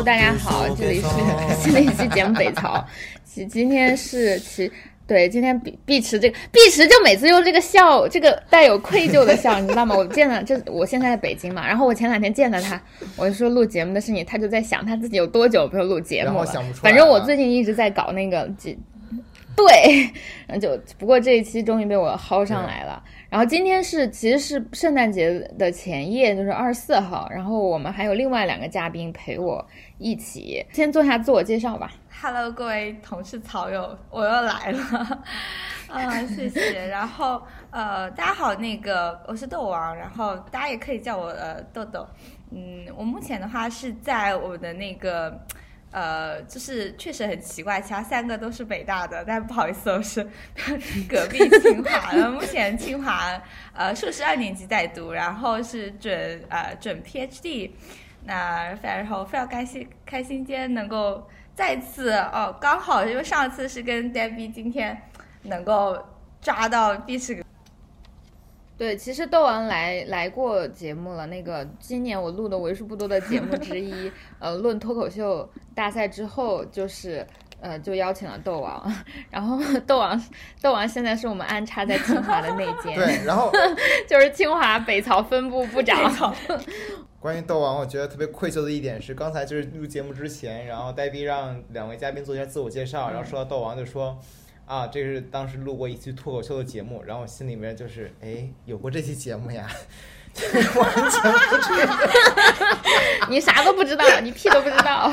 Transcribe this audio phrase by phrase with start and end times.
[0.00, 1.06] Hello，大家好，这里是
[1.62, 2.76] 新的一期节目《北朝》，
[3.22, 4.70] 今今天是其
[5.06, 9.94] 对今天碧碧池这个碧池就每次用这个笑，这个带有愧疚的笑，你知道吗？
[9.94, 12.80] 我见了这我现在在北京嘛，然后我前两天见了他，
[13.14, 16.64] 我就说录节目的事情，他就在想他自己有多久没有录节目了。
[16.76, 18.74] 反正我最近一直在搞那个这。
[19.56, 20.10] 对，
[20.46, 23.02] 然后就不过这一期终于被我薅上来了。
[23.28, 27.28] 然后今天是其实是圣诞节的前夜，就是二十四号。
[27.30, 29.64] 然后我们还有另外两个嘉宾陪我
[29.98, 30.64] 一起。
[30.72, 31.92] 先做下自我介绍吧。
[32.22, 35.22] Hello，各位同事草友，我又来了。
[35.88, 36.86] 啊，谢谢。
[36.88, 42.06] 然后呃，大家好，那个我是豆王，然后大家也可以叫我呃豆豆。
[42.50, 45.38] 嗯，我目前的话是在我的那个。
[45.90, 50.22] 呃，就是确实很奇怪，其他三个都是北大的，但不好意思，我是
[51.08, 52.30] 隔壁清华的。
[52.30, 53.40] 目前清华
[53.74, 57.70] 呃硕士二年级在读，然后是准呃准 PhD。
[58.22, 64.96] 那然后非常开心，开心今天能够再次哦，刚好因为上次是跟 Debbie，今天
[65.42, 65.98] 能够
[66.40, 67.44] 抓到必是。
[68.80, 71.26] 对，其实豆王来来过节目了。
[71.26, 77.26] 那个今年我录的为数不多的节目之一， 呃，论脱口秀大赛之后，就是
[77.60, 78.90] 呃，就邀请了豆王。
[79.28, 80.18] 然后豆王，
[80.62, 82.94] 豆王现在是我们安插在清华的内奸。
[82.94, 83.52] 对，然后
[84.08, 86.34] 就是清华北曹分部部长。
[87.20, 94.18] 关于豆王，我觉得特别愧疚的一点是，刚才就是录节目之前，然后呆逼让两位嘉宾做一下自我介绍，然后说到豆王就说。
[94.70, 99.68] 啊，这是当时录过一期脱口秀的节目，然后我心里面就是，哎，有过这期节目呀，
[100.78, 101.98] 完全不知道，
[103.28, 105.10] 你啥都不知道，你屁都不知道。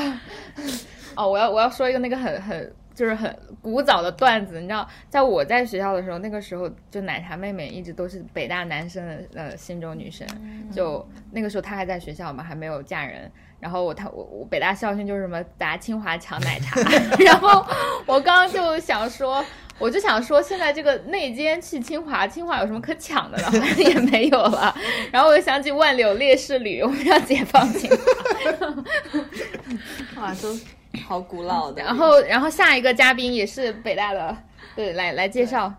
[1.17, 10.27] 哦，我要我要说一个那个很很就是很古早的段子，你知道，在我在学校的时候，那个时候就奶茶妹妹一直都是北大男生的呃心中女神，
[10.71, 13.31] 就那个时候她还在学校嘛，还没有嫁人。
[13.59, 16.79] 然后我他我我北大校训就是什么砸清华抢奶茶，
[17.25, 17.65] 然后
[18.05, 19.43] 我刚刚就想说，
[19.79, 23.51] 我就想说现在这个内奸去清华，清华有什么可抢的呢？
[23.77, 24.75] 也没有了。
[25.11, 27.89] 然后我又想起万柳烈士旅，我们要解放清
[30.15, 30.55] 华，哇，都
[31.07, 31.81] 好古老的。
[31.83, 34.37] 然后然后下一个嘉宾也是北大的，
[34.75, 35.73] 对，来来介绍。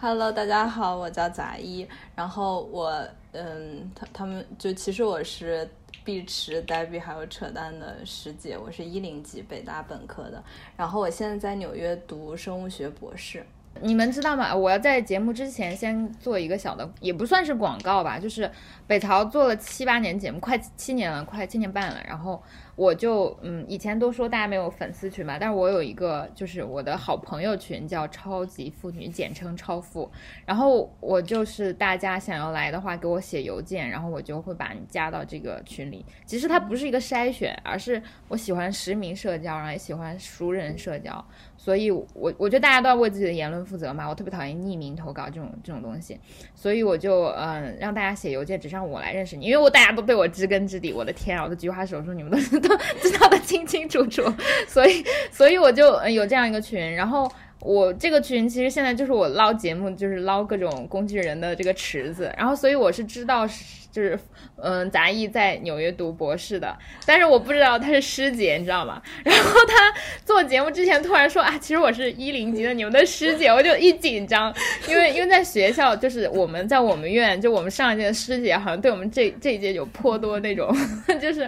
[0.00, 1.86] Hello，大家好，我叫杂一。
[2.14, 5.68] 然后我嗯，他他们就其实我是。
[6.04, 10.42] 碧池、黛比还有扯淡的师姐，我是一零级北大本科的，
[10.76, 13.44] 然后我现在在纽约读生物学博士。
[13.80, 14.54] 你们知道吗？
[14.54, 18.50] 我要在节目之前先做一个小的，也不算是广告吧，就是
[18.86, 22.42] 北朝做了七八年节目，快七年了，快七年半了，然后。
[22.80, 30.10] 我就嗯，以前都说大家没有粉丝群嘛，但是我有一个就是我的好朋友群，叫超级妇女，简称超妇。
[30.46, 36.02] 然后我就是大家想要来的话，给我写邮件，然后我就会把你加到这个群里。
[36.24, 41.22] 其实它不是一个筛选，而是我喜欢实名社交，然后也喜欢熟人社交。
[41.62, 42.06] 所以，我
[42.38, 44.08] 我觉得大家都要为自己的言论负责嘛。
[44.08, 46.18] 我特别讨厌匿名投稿这种这种东西，
[46.54, 50.90] 所以我就嗯让大家写邮件，只让我来认识你，因为我大家都对我知根知底。
[50.90, 54.22] 我的天啊，我的菊花手术你们都都知道 的清清楚楚，
[54.66, 57.30] 所以所以我就嗯有这样一个群，然后。
[57.60, 63.46] 我这个群其实现在就是我捞节目，就是捞各种工具人的这个池子，然后所以我是知道，
[63.92, 64.18] 就是
[64.56, 69.02] 嗯，杂艺在纽约读博士的，但是我不知道他是师姐，你知道吗？
[69.24, 69.94] 然后他
[70.24, 74.54] 做节目之前突然说啊，其实我是一零级的你们的师姐，我就一紧张，
[74.88, 80.74] 因为因为在学校就是我们在我们院就我们上一届的师姐好像对我们这这一届有颇多那种
[81.20, 81.46] 就是。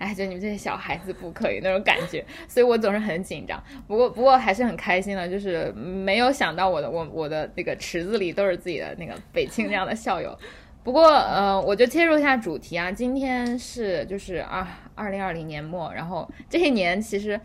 [0.00, 3.62] 哎，就你们这些小孩子不可以那种感觉，所以我总是很紧张。
[3.86, 10.34] 不过，不过还是很开心的，就是没有想到我的我我的那个池子里都是自己的那个北庆这样的校友。
[10.82, 17.38] 不过，呃，我就切入一下主题啊，今天是就是二二零二零年末，然后这一年其实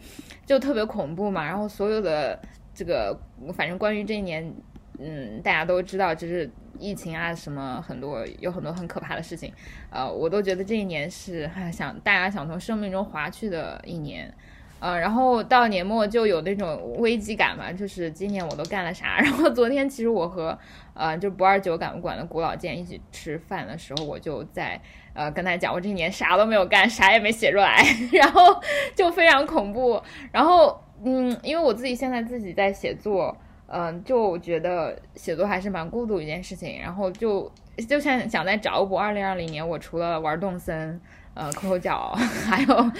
[0.45, 2.39] 就特别恐怖嘛，然后所有的
[2.73, 3.19] 这个
[3.53, 4.49] 反正关于这一年，
[4.97, 6.49] 嗯，大家都知道，就是。
[6.79, 9.51] 疫情啊，什么很多有很多很可怕的事情，
[9.89, 14.33] 呃，我都觉得这一年是想大家想从生命中划去的一年，
[14.79, 19.19] 呃，然后到年末就有那种危机感嘛，就是今年我都干了啥？
[19.23, 20.57] 然后昨天其实我和
[20.93, 24.79] 呃就不二九感悟馆的古老剑一起吃饭的时候，我就在
[25.13, 27.83] 呃跟他讲，我这一年啥都没有干，啥也没写出来，
[28.13, 28.61] 然后
[28.95, 30.01] 就非常恐怖。
[30.31, 33.35] 然后嗯，因为我自己现在自己在写作。
[33.67, 37.51] 嗯，就觉得写作还是蛮孤独一件事情，然后就
[37.89, 40.99] 就像想在找补二零二零年，我除了玩动森，
[41.33, 42.13] 呃，抠抠脚，
[42.45, 42.91] 还有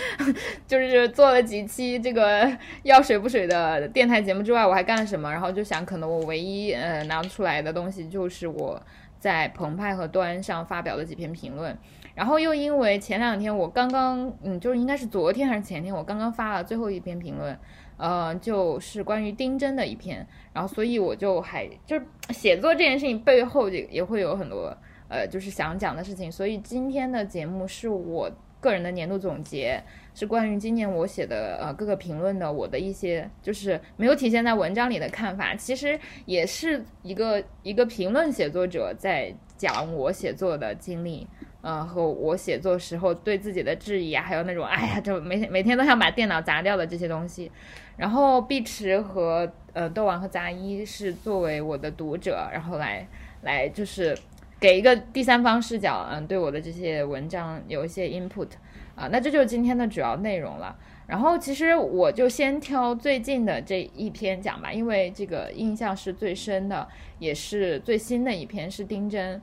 [0.67, 2.51] 就是做了几期这个
[2.83, 5.31] 要水不水的电台节目之外，我还干了什么？
[5.31, 8.81] 然后就想，可能我唯一呃拿出来的东西就是我
[9.19, 11.77] 在澎湃和端上发表的几篇评论。
[12.15, 17.57] 然后又因为前两天我刚刚，嗯，就是应该是昨天还是前天，我刚刚发了最后一篇评论，
[17.97, 24.75] 呃，就是关于丁真的一篇，然后所以我就还就是 写作这件事情背后也也会有很多
[25.07, 29.81] 呃，就是想讲的事情，所以今天的节目是我个人的年度总结，
[30.13, 41.27] 是关于今年我写的呃各个评论的我的一些就是没有体现在文章里的看法，其实也是一个一个评论写作者在讲我写作的经历。
[41.65, 47.51] 呃，和我写作时候对自己的质疑啊，还有那种哎呀，就每每天都想把电脑砸掉的这些东西。
[47.97, 53.07] 然后碧池和呃豆丸和杂一是作为我的读者，然后来
[53.41, 54.15] 来就是
[54.59, 58.49] 给一个第三方视角，嗯，对我的这些文章有一些 input
[58.93, 59.09] 啊。
[59.11, 60.77] 那这就是今天的主要内容了。
[61.07, 66.87] 然后其实我就先挑最近的这一篇讲吧，因为这个印象是最深的，
[67.17, 69.41] 也是最新的一篇，是丁真。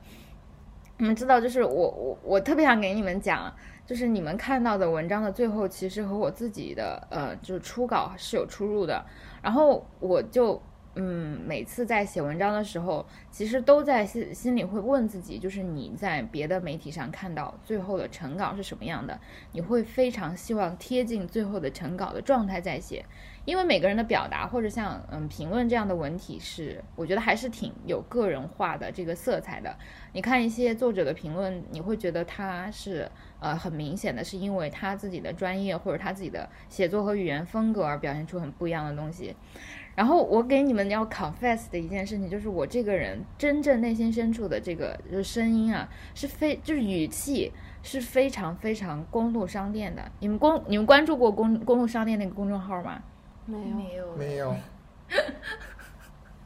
[1.03, 3.53] 你们知道，就是我我我特别想给你们讲，
[3.85, 9.05] 就是你们看到的文章的最后，其实和我自己的呃，就是初稿是有出入的。
[9.43, 10.63] 然后我就
[10.95, 19.19] 嗯，每次在写文章的时候，其实都在心心里会问自己，就是你在别的媒体上看到最后的成稿是什么样的，
[19.51, 23.05] 你会非常希望贴近最后的成稿的状态在写。
[23.44, 29.77] 因为每个人的表达或者像嗯评论这样的文体是，我觉得还是挺有个人化的这个色彩的。
[30.12, 33.11] 你看一些作者的评论，你会觉得他是
[33.41, 39.35] 呃很明显的，是因为他自己的专业或者他自己的写作和语言风格而表现出很不一样的东西。
[39.94, 47.53] 然后我给你们要 confess 的一件事情，就是我这个人真正内心深处的这个就是声音啊，是非就是语气
[47.83, 50.11] 是非常非常公路商店的。
[50.21, 53.03] 你们公你们关注过公公路商店那个公众号吗？
[53.47, 54.55] 没有没有没有，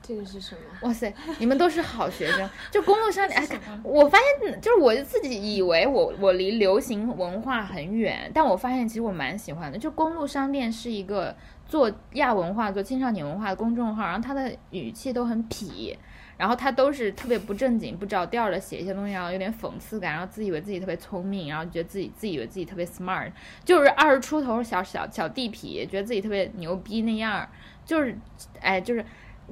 [0.03, 0.61] 这个是什么？
[0.89, 2.49] 哇塞，你们都是好学生。
[2.71, 9.77] 就公路商店，哎，我发现就是我自己以为我我离流行文化很远，但我发现其实我蛮喜欢的。
[9.79, 11.37] 就公路商店是一个
[11.69, 15.97] 做亚文化、做青少年文化的公众号，然后他的语气都很痞。
[16.39, 23.33] 然后他都是特别不正经、不着调的写一些东西，然后有点讽刺感，然后自以为自己特别聪明，然后觉得自己自以为自己特别 smart，
[23.65, 27.49] 就是二十出头小小小地痞，觉得自己特别牛逼那样，
[27.87, 28.15] 就是，
[28.61, 29.03] 哎，就是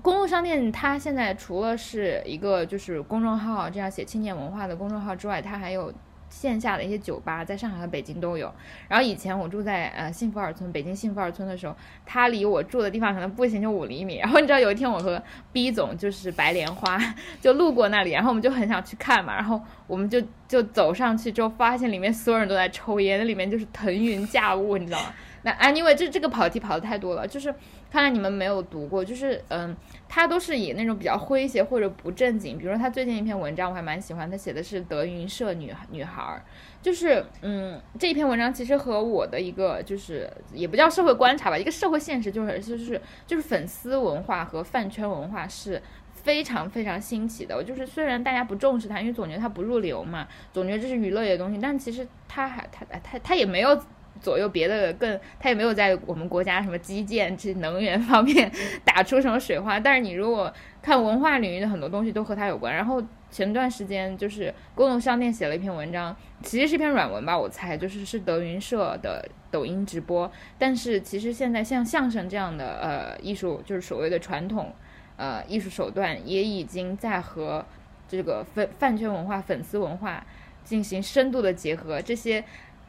[0.02, 5.90] 公路商店，它现在除了是一个就是公众号这样写青年文化的公众号之外，它还有。
[6.34, 8.52] 线下的一些酒吧，在上海和北京都有。
[8.88, 14.16] 然后以前我住在呃幸福二村，北京幸福二村的时候，它离我住的地方可能步行就五厘米。
[14.16, 15.22] 然后你知道有一天我和
[15.52, 16.98] B 总就是白莲花
[17.40, 19.32] 就路过那里，然后我们就很想去看嘛。
[19.36, 25.14] 然后我们就就走上去之后，发现里面所有人都在抽烟，那里面就是腾云驾雾，你知道吗？
[25.42, 27.54] 那 anyway，这这个跑题跑的太多了，就是
[27.94, 29.72] 看来你们没有读过，就是嗯，
[30.08, 36.42] 他都是以那种比较诙谐或者不正经，比如说他最近一篇文章我还蛮喜欢，他写的是德云社女女孩儿，
[36.82, 45.80] 就是嗯，这一篇文章其实和我的一个就是也不叫社会观察吧，一个社会现实就是就是就是粉丝文化和饭圈文化是
[46.10, 53.80] 非常非常兴起的，就是虽然大家不重视它，因为总觉得它不入流嘛，总觉得这是娱乐的东西，但其实它还它它它也没有。
[54.20, 58.50] 左右别的更，他也没有在我们国家什么基建、这能源方面
[58.84, 59.78] 打出什么水花。
[59.78, 62.74] 但是你如果看文化领域的很多东西都和他有关。
[62.74, 70.30] 然后前段时间就是公路商店写了一篇文章，其实是一篇软文吧，我猜就是是德云社的抖音直播。
[70.58, 74.72] 但是其实现在像相声这样的呃艺术，就是所谓的传统
[75.16, 77.64] 呃艺术手段，也已经在和
[78.08, 80.24] 这个粉饭圈文化、粉丝文化
[80.62, 82.00] 进行深度的结合。
[82.00, 82.44] 这些。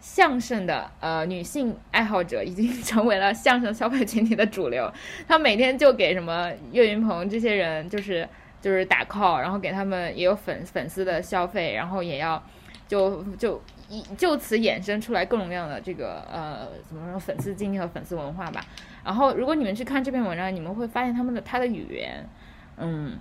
[0.05, 4.89] 相声的呃女性爱好者已经成为了相声消费群体的主流，
[5.27, 8.25] 他每天就给什么岳云鹏这些人就是
[8.61, 12.41] 就是打 call，然后给他们也有粉粉丝的消费，然后也要
[12.87, 13.59] 就就
[13.89, 18.63] 一就此衍生出来各种各样的这个呃怎么说粉丝经济和粉丝文化吧。
[19.03, 22.29] 然后如果你们去看这篇文章，你们会发现他们的他的语言，
[22.77, 23.17] 嗯。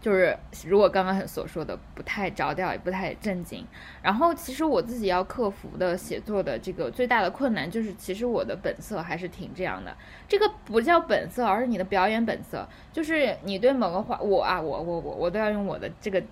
[0.00, 0.34] 就是
[0.66, 3.66] 如果刚刚所说的不太着调，也不太正经。
[4.02, 9.94] 然后其实我自己要克服的写作的这个最大的困难，就是其实我的本色还是挺这样的。
[10.26, 12.66] 这个不叫本色，而是你的表演本色。
[12.92, 16.22] 就是你对某个话，我啊，我我我我都要用我的这个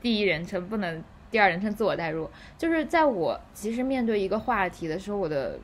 [0.00, 2.30] 第一人称，不能第二人称自我代入。
[2.56, 5.58] 就是在我其实面对一个话题的时候，我的，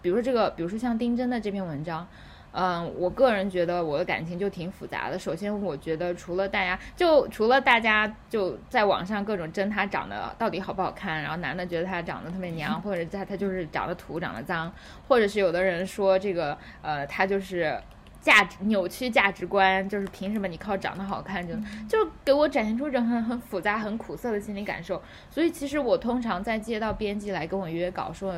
[0.00, 2.08] 比如说这个，比如说像丁真的这篇文章。
[2.52, 5.18] 嗯，我个人觉得我的感情就挺复杂的。
[5.18, 14.70] 首先，我觉得除了大家，就除了大家就在网上各种争他长得到底好不好看，然后男的觉得他长得特别娘，或者他他就是长得土、长得脏，
[15.08, 17.74] 或者是有的人说这个呃他就是
[18.20, 21.54] 价值扭曲价值观，就是凭什么你靠长得好看就
[21.88, 25.00] 就给我展现出一种很很复杂、很苦涩的心理感受。
[25.30, 28.34] 所以其实我通常在接到编辑来跟我约稿说。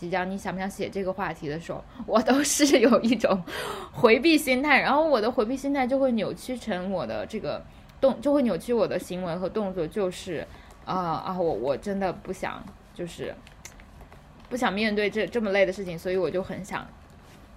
[0.00, 3.38] 即将你想不想写这个话题的时候，我都是有一种
[3.92, 7.62] 回避心态，然后我的回避心态就会扭曲成我的这个
[8.00, 10.46] 动，就会扭曲我的行为和动作，就是
[10.86, 12.64] 啊啊，我我真的不想，
[12.94, 13.34] 就是
[14.48, 16.86] 不想面对这这么累的事情，所以我就很想。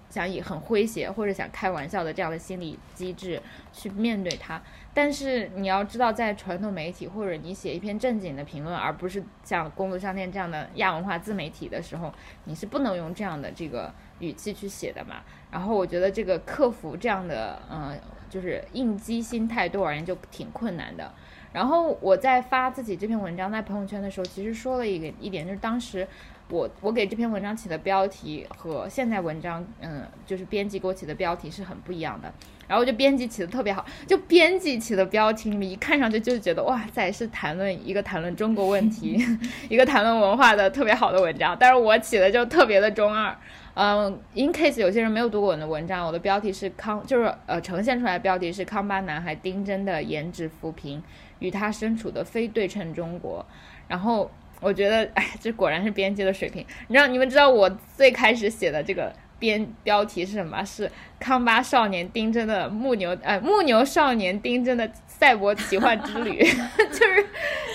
[0.08, 3.40] 想以很诙谐或者想开玩笑的这样的心理机制
[3.72, 12.12] 去面对它，但是你要知道，在传统媒体或者你写一篇正经的评论，而不是像公路商店这样的亚文化自媒体的时候，
[12.44, 15.16] 你是不能用这样的这个语气去写的嘛。
[15.50, 17.98] 然后我觉得这个克服这样的嗯，
[18.30, 21.12] 就是应激心态对我而言就挺困难的。
[21.52, 26.06] 然后我在发自己这篇文章在朋友圈的时候，其实说了一个一点，就是当时。
[26.50, 32.32] 我我给这篇文章起的标题和现在文章，嗯，就是编辑给我起的标题是很不一样的。
[32.66, 39.18] 然后就编辑起的特别好，就编辑起的标题，你们一看上去就是觉得哇塞，是谈论一个谈论中国问题，
[39.68, 41.56] 一个谈论文化的特别好的文章。
[41.58, 43.36] 但是我起的就特别的中二。
[43.74, 51.02] 嗯，in case 有些人没有读过我的文章，我的标题是康，就是呃呈现出来的标题是康巴男孩丁真的颜值扶贫
[51.40, 53.44] 与他身处的非对称中国，
[53.88, 54.30] 然后。
[54.60, 56.64] 我觉得，哎，这果然是编辑的水平。
[56.88, 60.64] 你知道，你们知道我最开始写的这个编标题是什么？
[60.64, 66.38] 是康巴少年丁真的木牛，呃，木牛少年丁真的赛博奇幻之旅，
[66.90, 67.26] 就是，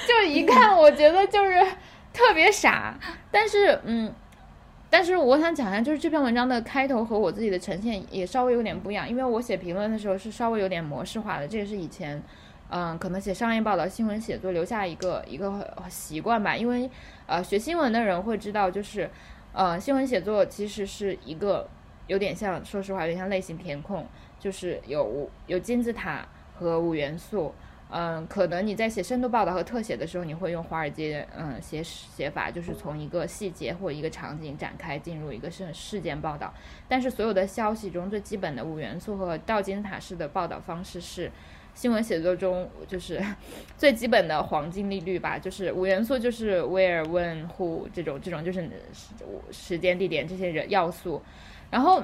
[0.07, 1.63] 就一看，我觉得就是
[2.11, 2.97] 特别傻。
[3.29, 4.11] 但是，嗯，
[4.89, 12.21] 但是我想讲一下，就是这篇文章的开头和我自己的呈现也稍微有点不一样，因为我写评论的时候是稍微有点模式化的，这也是以前。
[12.71, 16.87] 嗯，可能写商业报道、新闻写作留下一个一个习惯吧，因为
[17.25, 19.09] 呃，学新闻的人会知道，就是
[19.53, 21.67] 呃，新闻写作其实是一个
[22.05, 24.05] 有点像，说实话，有点像类型填空，
[24.39, 26.27] 就是有有金字塔
[26.59, 27.55] 和五元素。
[27.89, 36.53] 嗯，可能你在写深度报道和特写的时候，你会用华尔街嗯写写法，就是从一个细节或一个场景展开进入一个事事件报道。
[36.87, 41.31] 但是所有的消息中最基本的五元素和倒金字塔式的报道方式是。
[41.79, 43.23] 新闻写作中就是
[43.77, 48.69] 最基本的黄金利率吧，就是五元素，就是 where、when、who 这种这种就是
[49.49, 51.21] 时间、地点这些人要素。
[51.71, 52.03] 然后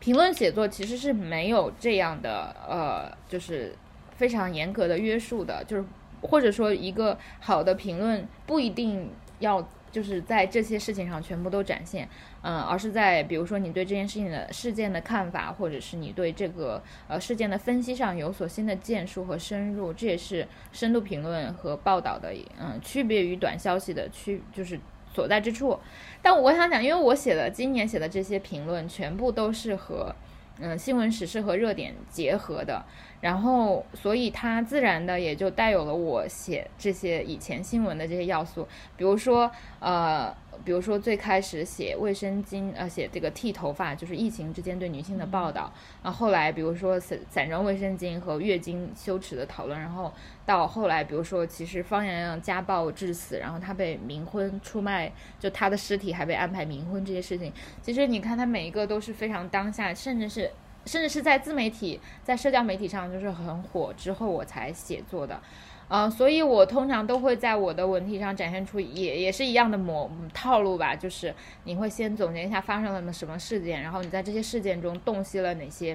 [0.00, 3.72] 评论写作其实是没有这样的呃，就是
[4.16, 5.84] 非常严格的约束的，就是
[6.20, 9.08] 或者说一个好的评论不一定
[9.38, 9.64] 要。
[9.92, 12.08] 就是在这些事情上全部都展现，
[12.42, 24.78] 嗯，而是在比如说你对这件事情的事件的看法，或者是你对这个呃事件的分析上有所新的建树和深入，这也是深度评论和报道的嗯区别于短消息的区就是
[25.12, 25.78] 所在之处。
[26.20, 30.14] 但我想讲，因为我写的今年写的这些评论全部都是和
[30.58, 32.84] 嗯新闻时事和热点结合的。
[33.20, 45.72] 然后，所以它自然的也就带有了我写这些以前新闻的这些要素，比如说，呃，比如说最开始写卫生巾，呃，写这个剃头发，就是疫情之间对女性的报道。
[46.02, 49.78] 然后后来，比如说散散装卫生巾和月经羞耻的讨论。
[49.78, 50.12] 然后
[50.46, 57.52] 到后来，比如说其实方洋洋家暴致死，然后他被冥婚出卖，就他的尸体还被安排冥婚这些事情。
[57.80, 60.50] 其实你看，他每一个都是非常当下，甚至是。
[60.84, 65.40] 甚至是在自媒体、在社交媒体上就是很火之后，我才写作的，
[65.88, 71.34] 呃，所以我通常都会在我的文体上展现出也也是一样的模套路吧，就是
[71.64, 75.94] 你会先总结一下发生了什么事件，然后你在这些事件中洞悉了哪些，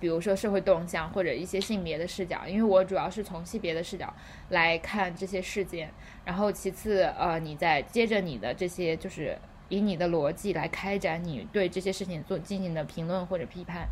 [0.00, 4.10] 比如说社会动向或者一些性别的视角，因为我主要是从性别的视角
[4.48, 5.90] 来看这些事件，
[6.24, 9.36] 然后其次，呃，你再接着你的这些就是
[9.68, 13.86] 以你的逻辑来开展你对这些事情做进行的评论或者批判。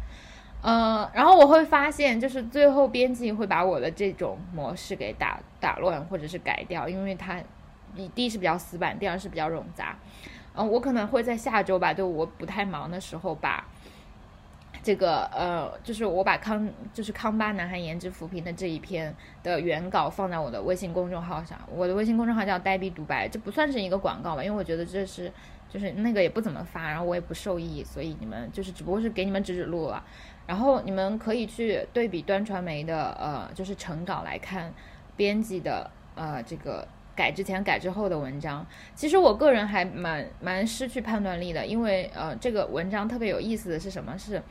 [0.64, 7.42] 嗯，然后我会发现，就是最后编辑会把我的这种模式给打打乱，或者是改掉，因为它，
[8.14, 9.97] 第一是比较死板，第二是比较冗杂。
[10.54, 13.66] 嗯，我可能会在下周吧，就我不太忙的时候，把
[14.85, 21.59] 这个呃，就是我把康就是康巴男孩颜值扶贫的这一篇的原稿放在我的微信公众号上。
[21.75, 25.33] 我的微信公众号叫呆逼独白，这不算是一个广告吧，因为我觉得这是
[25.69, 30.04] 就是那个也不怎么发，然后我也不受益，所以你们就是只不过是给你们指指路了。
[30.53, 34.71] 然后你们可以去对比端传媒的呃，就是成稿来看，
[35.17, 38.67] 编辑的呃这个改之前改之后的文章。
[38.95, 44.15] 其实我个人还蛮蛮失去判断力的，因为呃这个文章特别有意思的是什么？
[44.19, 44.43] 是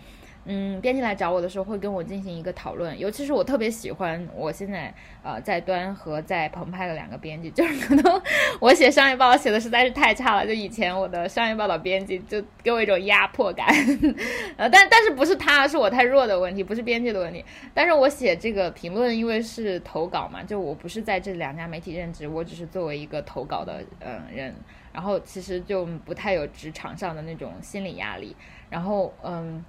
[0.46, 4.92] 嗯，编辑来找我的时候会跟我进行一个讨论，尤其是我特别喜欢我现在
[5.24, 8.22] 呃在端和在澎湃的两个编辑，就是可能
[8.60, 13.68] 我写商业报道写的实在是太差了，就以前我的商业报道编辑就给我一种压迫感，
[14.58, 17.46] 呃，但但是不是他，是我太弱的问题，不是编辑的问题。
[17.76, 24.56] 但是我写这个评论，因为是投稿嘛，就我不是在这两家媒体任职，我只是作为一个投稿的嗯人，
[24.92, 28.36] 然后其实就不太有职场上的那种心理压力，
[28.72, 29.64] 然后嗯。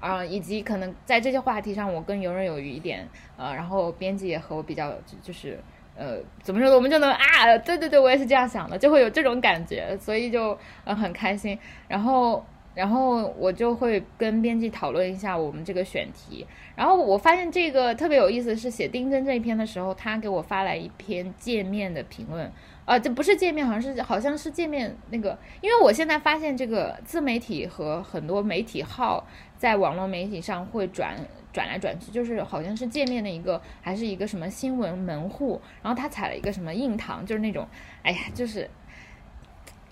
[0.00, 5.58] 啊，以及可能在这些话题上，我更游刃有余一点，呃，然后编辑也和我比较，就是
[5.96, 11.58] 呃，怎么说呢，我们就能啊，对对对，我也是这样想的，就会有这种感觉，所以就呃很开心。
[11.88, 16.46] 然后，然后我就会跟编辑讨论一下我们这个选题。
[16.74, 22.52] 然后我发现这个特别有意思，是写丁真这一篇的时候，他给我发来一篇界面的评论。
[22.84, 29.26] 啊，这不是界面，好像是好像是界面那个，因为我现在发现这个自媒体和很多媒体号
[29.58, 31.14] 在网络媒体上会转
[31.52, 37.66] 转来转去，就是好像是界面的一个，还是一个什么新闻门户，然后他踩了一个什么硬糖，就是那种，
[38.02, 38.68] 哎呀，就是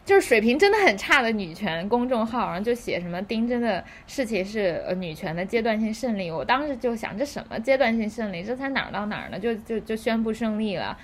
[0.04, 9.38] 就是水平真的很差的女权公众号，然后就写什么丁真的事情是呃女权的阶段性胜利，我当时就想这什么阶段性胜利，这才哪儿到哪儿呢？
[9.38, 10.96] 就就就宣布胜利了。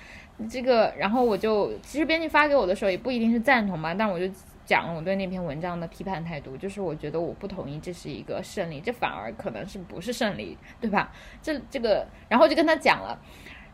[0.49, 4.25] 这个，然后我就其实编辑发给我的时候也不一定是赞同吧，但我就
[4.71, 11.11] 讲了我对那篇文章的批判态度，就是我觉得我不同意这是一个胜利，这反而可能是不是胜利，对吧？
[11.41, 13.19] 这这个，然后就跟他讲了，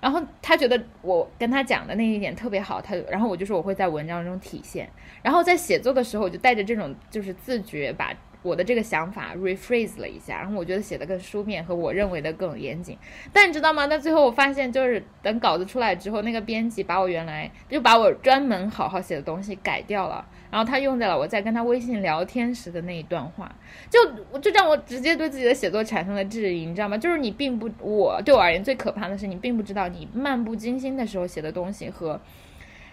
[0.02, 4.90] 然后他觉得我跟他讲的那一点特别好，他然后我就说我会在文章中体现，
[5.22, 8.12] 然后在写作的时候我就带着这种就是自觉把。
[8.48, 12.98] 我的这个想法 rephrase 了一下，然后我觉得写的更书面，和我认为的更严谨。
[13.34, 13.86] 但你知道吗？
[13.88, 23.54] 那最后我发现，就是等稿子出来之后，那个编辑把我原来就把我专门好好写的东西改掉了，然后他用在了我在跟他微信聊天时的那一段话，
[23.90, 24.00] 就
[24.32, 26.98] 我就让我直接对自己的写作产生了质疑，你知道吗？
[26.98, 32.20] 就是你并不，我对我而言最可怕的是，你并不知道你漫不经心的时候写的东西和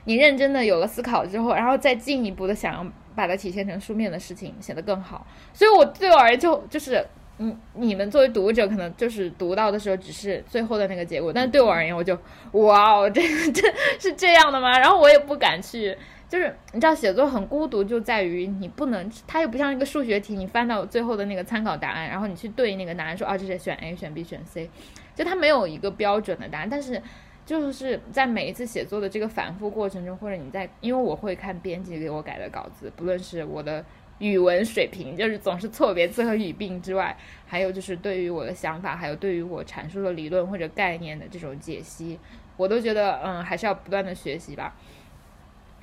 [0.04, 2.86] 你认真的有了思考之后，然后再进一步的想要。
[3.14, 7.06] 把它体现成书面的事情写得更好，所以我对我而言就就是，
[7.38, 12.18] 嗯，你们作为读者可能就是读到的时候只是最后的那个结果，但是对我而言我就
[12.52, 13.22] 哇哦，这
[13.52, 13.62] 这
[13.98, 14.78] 是这样的吗？
[14.78, 15.96] 然后我也不敢去，
[16.28, 24.68] 就是你知道写作很孤独，就在于你不能，它又不像一个数学题，你翻到最后的那个参考答案，然后你去对那个答案说啊，这是选 A 选 B 选 C，
[25.14, 27.00] 就它没有一个标准的答案，但是。
[27.46, 33.84] 就是在每一次写作的这个反复过程中，或者你在，因为我会看编辑给我改的稿子，不论是我的
[34.18, 37.14] 语文水平，就是总是错别字和语病之外，
[37.46, 42.18] 还有就是对于我的想法，还有对于我阐述的理论或者概念的这种解析，
[42.56, 44.74] 我都觉得，嗯，还是要不断的学习吧。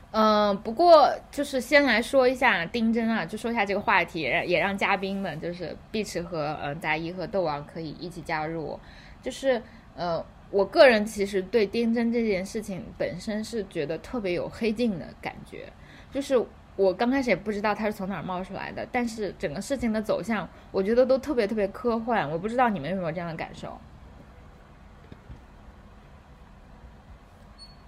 [0.10, 8.80] 嗯，不过就是先来说一下丁真啊，就说一下这个话题，也让嘉宾们就是碧池和嗯杂一和豆王可以一起加入，
[9.21, 9.62] 就是
[9.95, 10.26] 嗯。
[10.52, 15.72] 我个人其实对丁真这件事情本身是觉得特别有黑镜的感觉，
[16.12, 16.38] 就是
[16.76, 22.30] 我刚开始也不知道他是从哪儿冒出来的，但是整个事情的走向，我觉得都特别特别科幻。
[22.30, 23.80] 我不知道你们有没有这样的感受？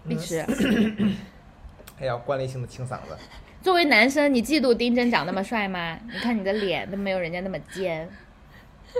[0.08, 0.39] 碧池，
[1.99, 3.17] 哎呀，惯例性的清嗓子。
[3.62, 5.99] 作为男生，你嫉妒丁真长那么帅吗？
[6.06, 8.10] 你看你的脸都没有人家那么尖。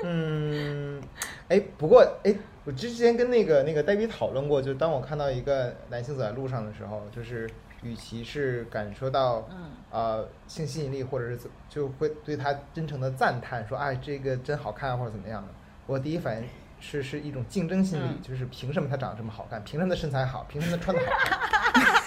[0.04, 1.02] 嗯，
[1.48, 2.36] 哎，不过哎。
[2.66, 7.50] 我之前跟那个那个黛比讨论过，就是当我看到一个男性走在路上的时候，就是
[7.82, 9.50] 与其是感受到，
[9.92, 15.50] 呃，性吸引力，或者是就会对他真诚的赞叹，说哎这个真好看或者怎么样的，
[15.86, 16.48] 我第一反应
[16.80, 22.02] 是是一种竞争心理，就是凭什么他长得这么好看，凭什么他身材好，凭什么他穿的好看，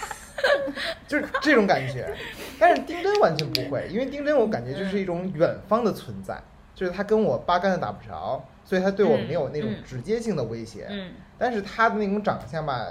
[1.07, 2.11] 就是这种感觉。
[2.59, 6.41] 但是丁真完全不会，因为丁真我感觉就是一种远方的存在，
[6.73, 8.43] 就是他跟我八竿子打不着。
[8.67, 10.85] 所以他对我没有那种直接性的威胁，
[11.37, 12.85] 但是他的那种长相吧，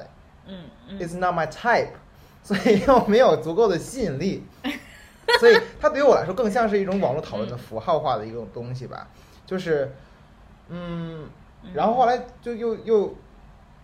[0.46, 0.64] 嗯
[0.98, 1.90] ，is not my type，
[2.42, 4.42] 所以又没有足够的吸引力，
[5.38, 9.06] 所以他对于我来说更像是一种网络讨论的符号化的一种东西吧，
[9.44, 9.92] 就是，
[10.70, 11.28] 嗯，
[11.74, 13.14] 然后后来就又又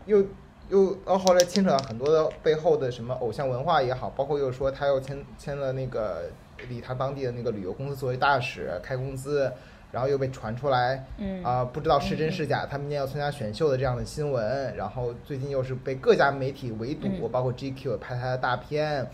[0.07, 0.27] 又
[0.71, 6.31] 又到后来牵扯到很多的背后的什么偶像文化也好，包括又说他又签签了那个
[6.71, 9.53] 理他当地的那个旅游公司作为大使开公司。
[9.93, 12.67] 然后又被传出来，嗯啊，不知道是真是假。
[12.69, 19.07] 他明年要参加选秀的这样的新闻，然后最近又是被各家媒体围堵，包括 GQ 拍他的大片，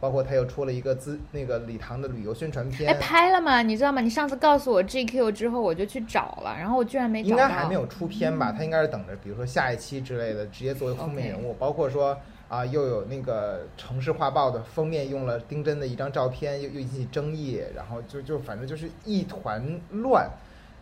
[0.00, 2.90] 包括他又出了一个资那个礼堂的旅游宣传片。
[2.92, 3.62] 哎，拍了吗？
[3.62, 4.00] 你知道吗？
[4.00, 7.30] 你上次告诉我 GQ 之后，我就去找了，然后我居然没找到。
[7.30, 8.50] 应该还没有出片吧？
[8.50, 12.18] 他应该是等着，比如说下一期之类的，直接作为封面人物，包括说。
[12.48, 20.30] 啊，又有那个城市画报的封面用了丁真的一张照片，又又引起争议，然后就就反正就是一团乱。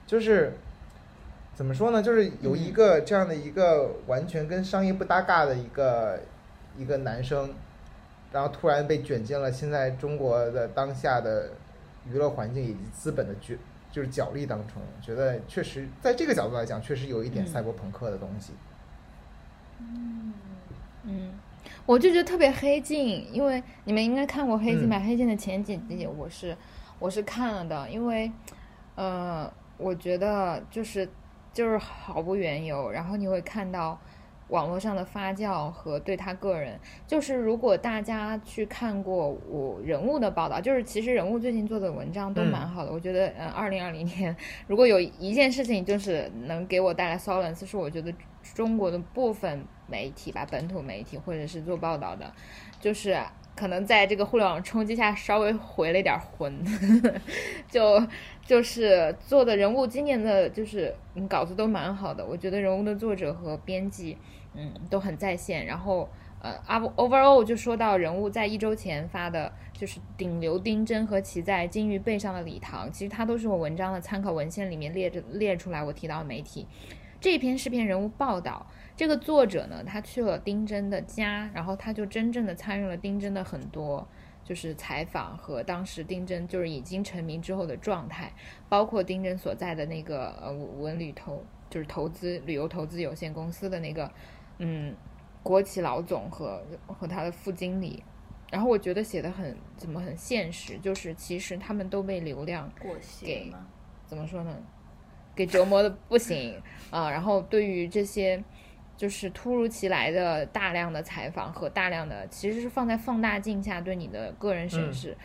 [0.06, 0.52] 就是
[1.56, 2.00] 怎么说呢？
[2.00, 6.20] 就是有一个这样的一个完全跟商业不搭嘎的一个
[6.78, 7.52] 一个男生，
[8.30, 11.50] 然后突然被卷进了现在中国的当下的
[12.08, 13.54] 娱乐环境以及资本的角
[13.90, 18.52] 就是角力当中，觉得确实在这个角度来讲，确实有一点嗯赛博朋克的东西。
[19.80, 20.32] 嗯
[21.04, 21.32] 嗯，
[21.86, 24.98] 我就觉得特别黑镜，因为你们应该看过黑镜吧？
[24.98, 26.56] 黑镜的前几集我是
[26.98, 28.30] 我是看了的，因为
[28.96, 31.08] 呃，我觉得就是
[31.52, 33.96] 就是毫无缘由，然后你会看到
[34.48, 48.12] 网络上的发酵和对他个人，就是如果大家去看过我人物的报道，就是其实人物最近做的文章都蛮好的，我觉得呃，二零二零年如果有一件事情就是能给我带来 solace，是我觉得
[48.54, 52.32] 中国的部分媒体吧，本土媒体或者是做报道的，
[52.80, 53.18] 就是
[53.54, 56.52] 可能在这个互联网冲击下稍微回了一点魂，
[57.70, 58.06] 就
[58.44, 64.16] 就是做的人物今年的就是嗯稿子都蛮好的，我觉得人物的作者和编辑
[64.54, 66.08] 嗯都很在线，然后。
[66.38, 66.54] 呃
[66.96, 76.68] ，overall 就说到人物在一周前发的，就是顶流丁真和骑在金鱼背上的李唐，其实它都是我文章的参考文献里面列着列出来我提到的媒体。
[77.20, 78.64] 这篇是篇人物报道，
[78.96, 84.08] 这个作者呢，他去了丁真的家，然后他就真正的参与了丁真的很多
[84.42, 88.32] 就是采访和当时丁真就是已经成名之后的状态，
[88.68, 94.10] 包括丁真所在的那个呃文旅投就是投资旅游投资有限公司的那个
[94.58, 94.94] 嗯
[95.42, 98.02] 国企老总和和他的副经理。
[98.50, 103.52] 然后我觉得写的很怎么很现实，就是其实他们都被流量过给？
[104.06, 104.56] 怎么说呢，
[105.34, 106.54] 给折磨的不行
[106.90, 107.10] 啊。
[107.10, 108.42] 然后对于这些
[108.96, 115.16] 就是突如其来的大量的采访和大量的，其实是放在放大镜下对你的个人审视。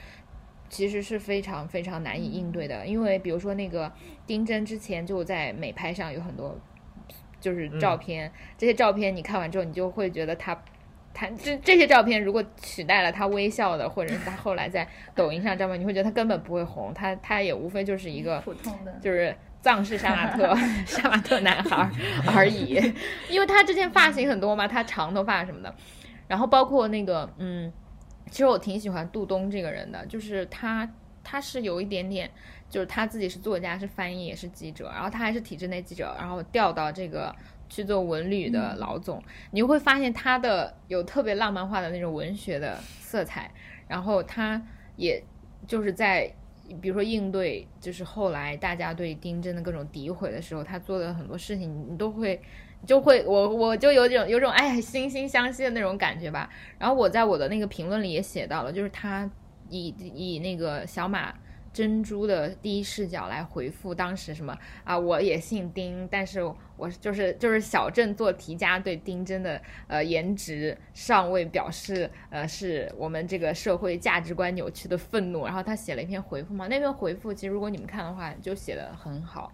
[0.69, 3.91] 其实是非常非常难以应对的，因为比如说那个
[4.25, 6.57] 丁真之前就在美拍上有很多
[7.41, 10.57] 就是照片，这些照片你看完之后，你就会觉得他
[11.13, 21.91] 他这这些照片如果取代了他微笑的，或者是他后来在抖音上照片，你会觉得他根本不会红，他他也无非就是一个普通的，就是藏式杀马特 杀马特男孩儿
[22.35, 22.73] 而已，
[23.29, 25.73] 因为他之前发型很多嘛，他长头发什么的，
[26.27, 27.71] 然后包括那个嗯，
[28.29, 30.89] 其实我挺喜欢杜东这个人的，就是他
[31.23, 32.29] 他是有一点点，
[32.69, 37.33] 就是他自己是作家，是翻译，也是记者，然后他还是体制内记者，然后调到这个。
[37.73, 43.49] 去做文旅的老总，你会发现他的有特别浪漫化的那种文学的色彩，
[43.87, 44.61] 然后他
[44.97, 45.23] 也
[45.65, 46.29] 就是在
[46.79, 52.41] 比如说应对，就是后来大家对丁真的各种诋毁的时候，他做的很多事情，你都会
[52.85, 56.49] 就会我我就有种有种哎惺惺相惜的那种感觉吧。
[56.77, 59.29] 然后我在我的那个评论里也写到了，就是他
[59.69, 61.33] 以以那个小马。
[61.73, 64.97] 珍珠的第一视角来回复当时什么啊？
[64.97, 66.43] 我也姓丁，但是
[66.75, 75.45] 我就是就是小镇做题家对丁真的呃颜值尚未表示呃是我们这个社会价值观扭曲的愤怒。
[75.45, 79.51] 然后他写了一篇回复嘛，那篇回复其实如果你们看的话，就写的很好。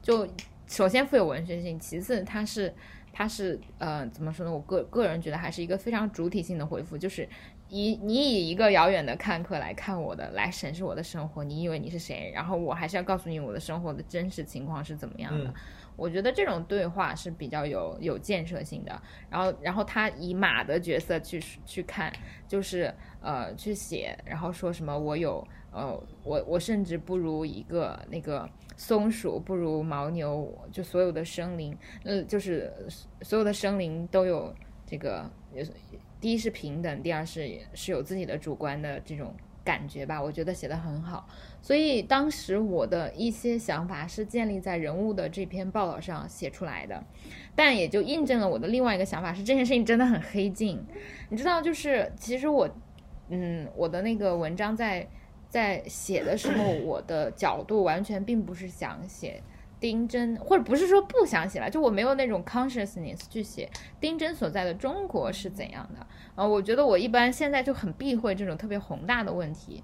[0.00, 0.26] 就
[0.68, 2.72] 首先富有文学性，其次它是
[3.12, 4.52] 它是呃怎么说呢？
[4.52, 7.28] 我个个人觉得还是一个非常主体性的回复，就是。
[7.68, 12.30] 以你以一个遥远的看客来看我的，来审视我的生活，你以为你是谁？
[12.34, 15.44] 然后我还是要告诉你我的生活的真实情况是怎么样的。
[15.46, 15.54] 嗯
[15.96, 19.00] 我觉得这种对话是比较有有建设性的。
[19.30, 22.12] 然后，然后他以马的角色去去看，
[22.46, 31.74] 就是呃去写，然后说什么我有呃我我甚至不如一个那个松鼠，不如牦牛，就所有的生灵，
[32.04, 32.70] 呃，就是
[33.22, 35.30] 所有的生灵都有这个。
[36.26, 41.24] 第一是平等，第二是是有自己的主观的这种感觉吧，我觉得写的很好。
[41.62, 47.00] 所以当时我的一些想法是建立在人物的这篇报道上写出来的，
[47.54, 50.84] 但也就印证了我的另外一个想法是这件事情真的很黑镜。
[51.28, 52.68] 你知道，就是其实我，
[53.28, 55.08] 嗯，我的那个文章在
[55.48, 59.40] 在写的时候，我的角度完全并不是想写。
[59.78, 63.68] 丁真，或者不是说不想写了，就我没有那种 consciousness 去写
[64.00, 66.06] 丁真所在的中国是怎样的。
[66.34, 69.82] 呃，我觉得我一般现在就很避讳这种特别宏大的问题。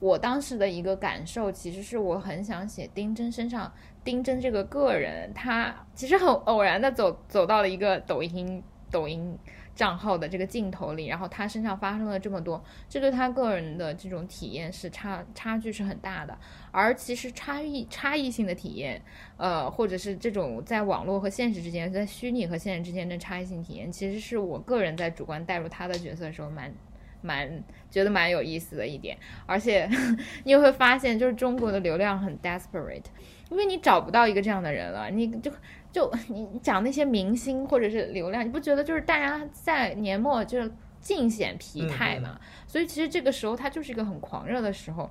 [0.00, 3.72] 我当时的一个感受，其实是我很想写丁真身上，
[4.04, 9.36] 丁真这个个人，他其实很偶然的走走到了一个抖音抖音
[9.78, 16.36] 账号的这个镜头里，然后他身上发生了这么多，这对他个人的这种体验是差差距是很大的。
[16.72, 19.00] 而其实差异差异性的体验，
[19.36, 26.74] 呃，或者是这种在网络和现实之间，在虚拟和现实之间的差异性体验，其实是我个人在主观带入他的角色的时候蛮
[27.22, 29.16] 蛮觉得蛮有意思的一点。
[29.46, 29.88] 而且
[30.42, 33.04] 你也会发现，就是中国的流量很 desperate，
[33.48, 35.52] 因为你找不到一个这样的人了，你就
[35.92, 40.70] 就你讲那些明星或者是流量，你不觉得就是大家在年末就是
[41.00, 42.38] 尽显疲态嘛？
[42.66, 45.10] 所以其实这个时候它就是一个很狂热的时候。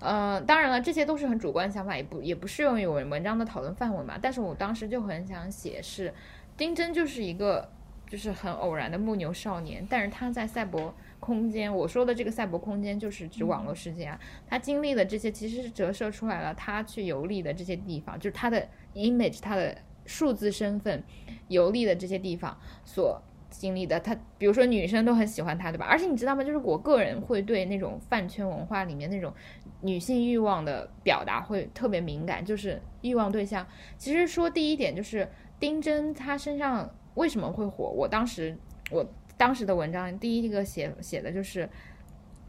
[0.00, 4.18] 呃，当然了，这些都是很主观想法，也不也不适用于我文章的讨论范围嘛。
[4.20, 6.12] 但是我当时就很想写，是
[6.58, 7.66] 丁真就是一个
[8.06, 19.74] 就是很偶然的木牛少年，但是他在赛博空间，我说的这个赛博空间就是指网络世界啊，他经历的这些其实是折射出来了他去游历的这些地方，就是他的 image，他的
[20.06, 21.02] 数字身份
[21.48, 23.22] 游历的这些地方所。
[23.56, 25.86] 经历的他，比如说女生都很喜欢他，对吧？
[25.88, 26.42] 而且你知道吗？
[26.42, 29.32] 就是我个人会对那种饭圈文化里面那种
[29.82, 33.64] 女性欲望的表达会特别敏感，就是欲望对象。
[33.96, 37.84] 其实说第一点就是丁真她身上为什么会火？
[37.96, 38.58] 我当时
[38.90, 41.70] 我当时的文章第一个写写的就是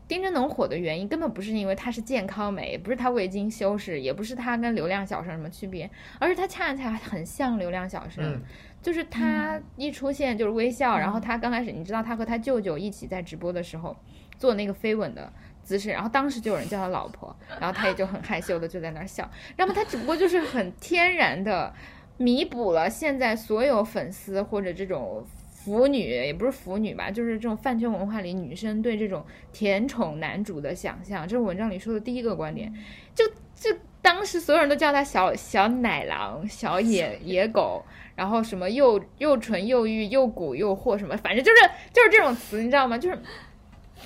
[0.07, 5.89] 丁真能火的原因，根本不是因为她是健康美，不是她未经修饰，也不是她跟流量小生什么区别，
[6.19, 8.41] 而是她恰恰很像流量小生。
[8.81, 13.97] 就是他一出现就是微笑，然后他刚开始你知道他和他舅舅一起在直播的时候
[14.37, 21.73] 做那个飞吻的姿势，然后当时就有人叫他老婆，然后他也就很害羞的就在那儿笑，那么他只不过就是很天然的
[22.17, 25.25] 弥补了现在所有粉丝或者这种
[25.65, 32.71] 腐女也不是腐女吧，就是这种饭圈文化里女生对这种甜宠男主的想象，这是文章里说的第一个观点，
[33.15, 33.25] 就
[33.55, 37.83] 就当时所有人都叫他小小奶狼、小野野狗。
[38.15, 41.57] 然后什么又又纯又欲又蛊又惑什么，反正就是
[41.91, 42.97] 就是这种词，你知道吗？
[42.97, 43.19] 就是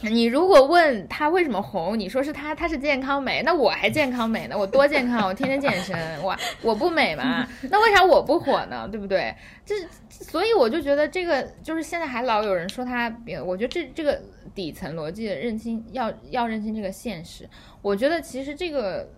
[0.01, 7.47] 你如果问他为什么红，你说是他他是健康美，那我还健康美呢，我多健康，我天天健身，我我不美吗？
[7.69, 8.88] 那为啥我不火呢？
[8.89, 9.35] 对不对？
[9.65, 9.75] 这
[10.09, 13.13] 所以我就觉得这个就是现在还老有人说他，
[13.45, 14.21] 我觉得这这个
[14.55, 17.47] 底层逻辑认清要要认清这个现实。
[17.81, 19.09] 我觉得其实这个。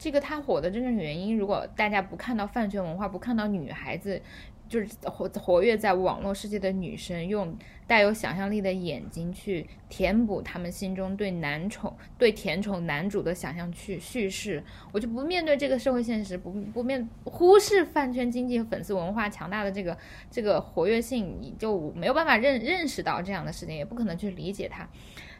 [0.00, 4.22] 这个他火的真正原因，如果大家不看到饭圈文化，不看到女孩子，
[4.68, 19.96] 就是活活跃在网络世界的女生，用带有想象力的眼睛去填补他们心中对男宠、对甜宠男主的想象去叙事，我就不面对这个社会现实，不不面忽视饭圈经济和粉丝文化强大的这个
[20.30, 24.86] 这个活跃性，你就没有办法认认识到这样的事情，也不可能去理解它，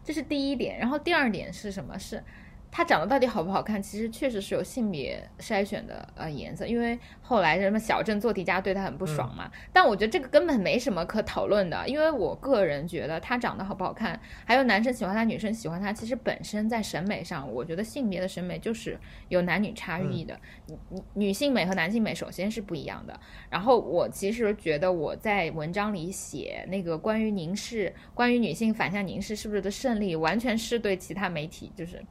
[0.03, 0.79] 这是第一点。
[0.79, 1.99] 然后第二点是什么？
[1.99, 2.23] 是。
[2.71, 3.83] 他长得到底好不好看？
[3.83, 6.67] 其实确实是有性别筛选的，呃，颜色。
[6.67, 9.51] 因为后来什么小镇做题家对他很不爽嘛。
[9.73, 20.39] 但我觉得这个根本没什么可讨论的，因为我个人觉得他长得好不好看，还有男生喜欢他，女生喜欢他，其实本身在审美上，我觉得性别的审美就是有男女差异的。
[20.67, 23.19] 女女性美和男性美首先是不一样的。
[23.51, 32.05] 然后我其实觉得我在文章里写那个关于凝视，关于女性反向凝视是不是的胜利，完全是对其他媒体就是。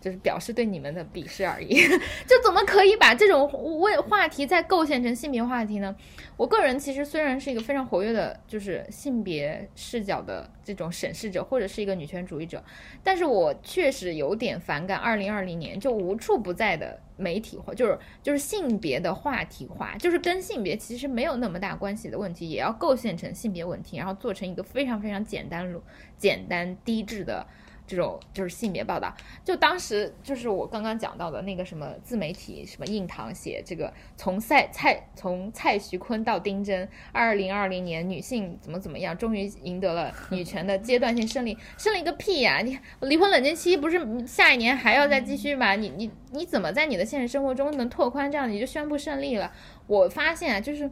[0.00, 1.74] 就是表示对你们的鄙视而已，
[2.26, 5.94] 就怎么可以把这种问话题再构建成性别话题呢？
[6.36, 12.62] 我个人其实虽然是一个非常活跃的，就是性别视角的这种审视者，或者是一个女权主义者，
[13.02, 25.74] 但是我确实有点反感二零二零年就无处不在的媒体化，就是就是性别的话题化，就是跟性别其实没有那么大关系的问题，也要构建成性别问题，然后做成一个非常非常简单、
[26.18, 27.46] 简单低质的。
[27.86, 42.58] 这种就是性别报道，就当时就是我刚刚讲到的那个什么自媒体什么硬糖写这个从赛蔡从蔡徐坤到丁真，二零二零年女性怎么怎么样，终于赢得了女权的阶段性胜利，胜利个屁呀！
[42.58, 45.76] 你离婚冷静期不是下一年还要再继续吗？
[45.76, 49.52] 你你你怎么在你的现实生活中能拓宽这样你就宣布胜利了？
[49.86, 50.90] 我发现啊，就是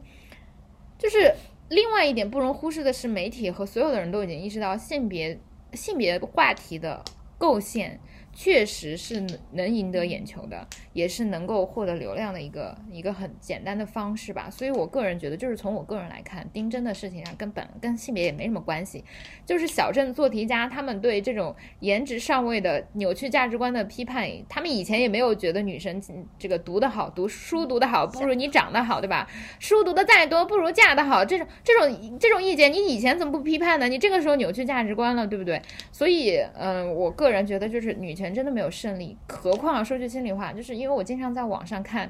[0.96, 1.34] 就是
[1.70, 5.40] 另外一点不容忽视的是，媒体和所有的人都已经意识到性别。
[5.74, 7.04] 性别话题的
[7.38, 8.00] 构陷。
[8.34, 14.50] 确实是能赢得眼球的，也是能够获得流量的一个一个很简单的方式吧。
[14.50, 19.04] 所以我个人觉得，就是从我个人来看，丁真的事情上根本跟性别也没什么关系。
[19.46, 26.02] 就是小镇做题家他们对这种颜值上位的扭曲价值观的批判，他们以前也没有觉得女生
[26.36, 29.30] 这个读得好，读书读得好不如你长得好，对吧？
[29.60, 33.88] 书读得再多不如嫁得好，这种这种这种意见，你以前怎么不批判呢？
[33.88, 35.62] 你这个时候扭曲价值观了，对不对？
[35.92, 38.23] 所以，嗯，我个人觉得就是女权。
[38.32, 42.08] 真的没有胜利，何况说句心里话，就是因为我经常在网上看，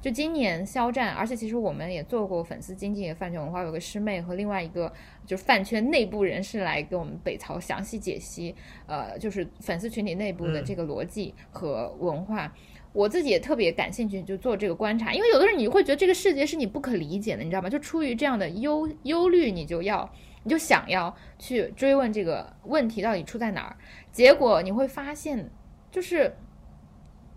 [0.00, 4.92] 就今年肖战，而且其实我们也做过粉丝经济饭圈文化，有个师妹和另外一个
[5.24, 8.54] 就是饭圈内部人士来给我们北曹详细解析，
[8.86, 12.52] 呃，就是粉丝群体内部的这个逻辑和文化，
[12.92, 17.70] 我自己也特别感兴趣，就做这个观察，因为有的人你会觉得这个世界是你不可理解的，你知道吗？
[17.70, 20.10] 就出于这样的忧忧虑，你就要。
[20.42, 23.76] 你就想要去追问这个问题到底出在哪儿，
[24.16, 25.50] 结果你会发现，
[25.90, 26.34] 就是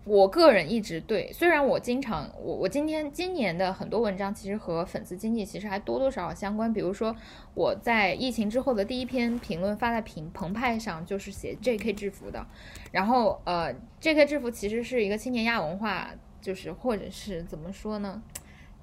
[0.04, 7.14] 我个人一直对，虽然我经常我我今天今年的很多文章其实和粉丝经济其实还多多少少相关，比如说
[7.52, 11.92] 我在疫情之后的第一篇评论发在平澎湃上，就是写 J.K.
[11.92, 12.46] 制服的，
[12.92, 14.24] 然后呃 J.K.
[14.24, 16.08] 制服其实是一个青年亚文化，
[16.40, 18.22] 就是或者是怎么说呢？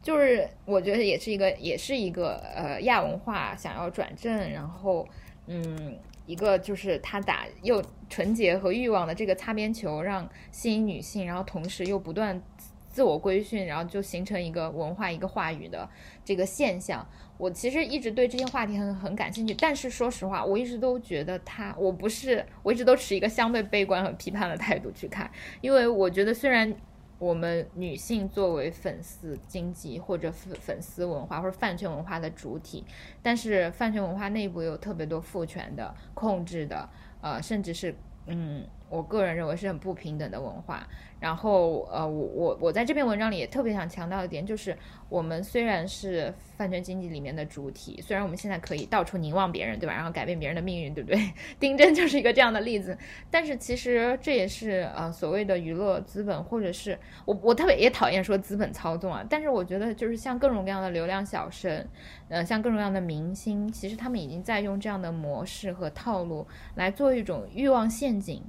[0.04, 5.06] 就是我觉得也是一个，也是一个呃亚文化想要转正，然后
[5.48, 12.40] 嗯，一个就是他打又纯洁和欲望的这个擦边球，让吸引女性，然后同时又不断
[12.88, 15.90] 自我规训，然后就形成一个文化一个话语的
[16.24, 17.04] 这个现象。
[17.40, 26.76] 我其实一直对这些话题很很感兴趣，但是说实话，我一直都觉得他，我不是，我一直都持一个相对悲观和批判的态度去看，因为我觉得虽然。
[27.20, 32.84] 我们女性作为粉丝经济或者粉粉丝文化或者饭圈文化的主体，
[33.22, 36.90] 但是饭圈文化内部有特别多父权的控制的，
[37.22, 37.96] 呃，甚至是
[38.28, 40.88] 嗯，我个人认为是很不平等的文化。
[41.20, 44.78] 然后，呃，我我我在这篇文章里也特别想强调一点，就是
[45.10, 49.96] 我们虽然是饭圈经济里面的主体，虽然我们现在可以到处凝望别人，对吧？
[49.96, 51.20] 然后改变别人的命运，对不对？
[51.60, 52.96] 丁真就是一个这样的例子。
[53.32, 56.96] 但是其实这也是呃所谓的娱乐资本，或者是
[57.26, 59.26] 我我特别也讨厌说资本操纵啊。
[59.28, 61.84] 但是我觉得就是像各种各样的流量小生，
[62.30, 66.46] 呃，像各种各样的明星，其实他们已经在用这样的模式和套路
[66.76, 68.44] 来做一种欲望陷阱，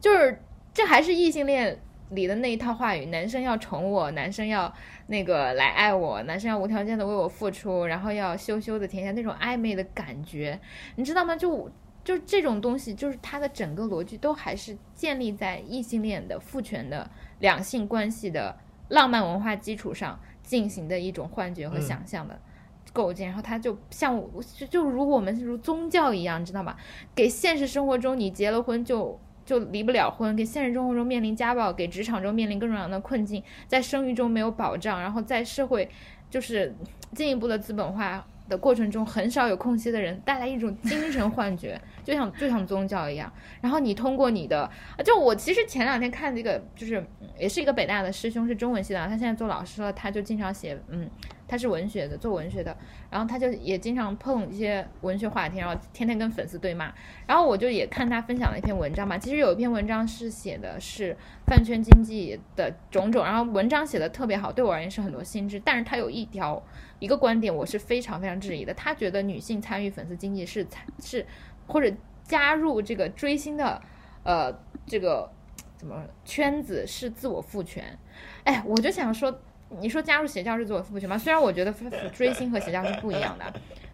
[0.00, 1.78] 就是这还是异性恋。
[2.12, 4.72] 里的那一套话语，男生要宠我，男生要
[5.08, 10.58] 那个来爱我，男生要无条件的为我付出，然后要羞羞的甜下那种暧昧的感觉，
[10.96, 11.36] 你知道吗？
[11.36, 11.70] 就
[12.02, 17.10] 就这种东西，就是它的整个逻辑都还是建立在异性恋的父权的
[17.40, 22.40] 两性关系的浪漫文化基础上进行的一种幻觉和想象的
[22.94, 24.18] 构建，然后它就像
[24.56, 26.74] 就就如我们如宗教一样，你知道吗？
[27.14, 29.20] 给现实生活中你结了婚就。
[29.48, 35.88] 就离不了婚，给现实生活中面临家暴，给职场中面临各种各样的困境，在生育中没有保障，然后在社会
[36.28, 36.76] 就是
[37.14, 43.32] 进一步的资本化的过程中，很少有空隙的人带来一种精神幻觉，就像就像宗教一样。
[43.60, 44.70] 然后你通过你的，
[45.04, 47.04] 就我其实前两天看这个，就是
[47.38, 51.08] 也是一个北大的师兄，是中文系的，他现在做老师了，他就经常写，嗯。
[51.50, 52.76] 他是文学的，做文学的，
[53.08, 56.92] 然后他就也经常碰一些文学话题，然后天天跟粉丝对骂。
[57.26, 65.58] 然后我就也看他分享了一篇文章嘛，其实有一篇文章是写的是饭圈经济的种种，然后文章写的特别好，对我而言是很多心智。
[65.64, 66.62] 但是他有一条
[66.98, 68.74] 一个观点，我是非常非常质疑的。
[68.74, 70.66] 他觉得女性参与粉丝经济是
[71.00, 71.26] 是
[71.66, 71.92] 或者
[72.24, 73.80] 加入这个追星的
[74.22, 74.52] 呃
[74.86, 75.30] 这个
[75.76, 77.98] 怎么圈子是自我赋权。
[78.44, 79.40] 哎，我就想说。
[79.82, 81.18] 你说加入邪教是自我赋权吗？
[81.18, 81.70] 虽然我觉得
[82.08, 83.44] 追星和邪教是不一样的，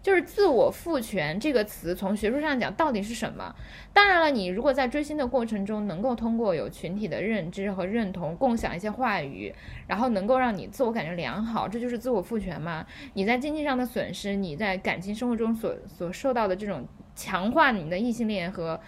[0.04, 3.54] 就是自我赋权这个词从学术上讲到底是什么？
[3.94, 9.50] 当然了，你如果在追星的过程中能够通过有群体的认知和认同，共享一些话语，
[9.86, 12.84] 然后能够让你自我感觉良好，这就是自我赋权吗？
[13.14, 18.78] 你在经济上的损失，你在感情生活中所所受到的这种强化你的异性恋和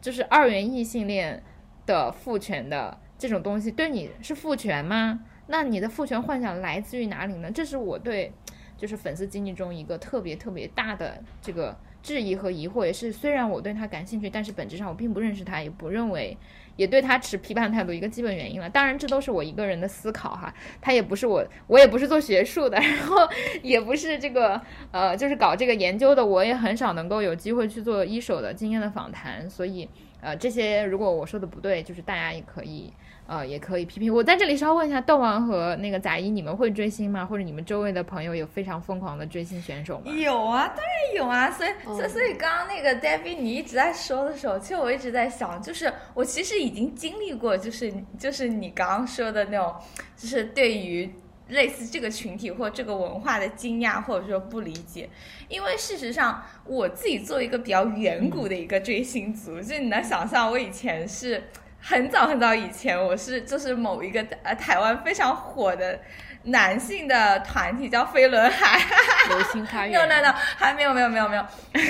[0.00, 1.42] 就是二元异性恋
[1.84, 5.18] 的赋权的这种东西，对你是赋权吗？
[5.48, 7.50] 那你的赋权幻想来自于哪里呢？
[7.50, 8.32] 这是我对，
[8.80, 16.34] 就是粉丝经济中一个特别特别大的这个质疑和疑惑，也是虽然我对他感兴趣，但是本质上我并不认识他，也不认为，
[16.76, 18.70] 也对他持批判态度一个基本原因了。
[18.70, 23.16] 当然，这都是我一个人的思考哈，他也不是我，我也不是做学术的， 然后
[23.62, 24.58] 也不是这个
[24.90, 29.86] 呃，就是搞这个研究的，我也很少能够有机会去做一手的经验的访谈，所以
[30.22, 32.90] 呃，这些如果我说的不对，就是大家也可以。
[33.30, 37.24] 呃，也可以批评我在这里稍问一下，豆王和那个杂一，你们会追星吗？
[37.24, 40.12] 或者你们周围的朋友有非常疯狂的追星选手吗？
[40.12, 41.48] 有啊，当然有啊。
[41.48, 49.72] 所以，所以，所以刚刚那个 Debbie 你一直在说的时候，其实我一直在想，就是我其实已经经历过，就是就是你刚刚说的那种，
[50.16, 51.08] 就是对于
[51.50, 55.08] 类似这个群体或这个文化的惊讶或者说不理解。
[55.48, 61.40] 因为事实上，我自己做一个比较远古的一个追星族，就你能想象，我以前是。
[61.80, 65.98] 很早很早以前，我是就是某一个呃台湾非常火的
[66.44, 68.78] 男性的团体叫飞轮海，
[69.28, 69.92] 流星花园。
[69.92, 71.44] no no no，还没有没有没有没有，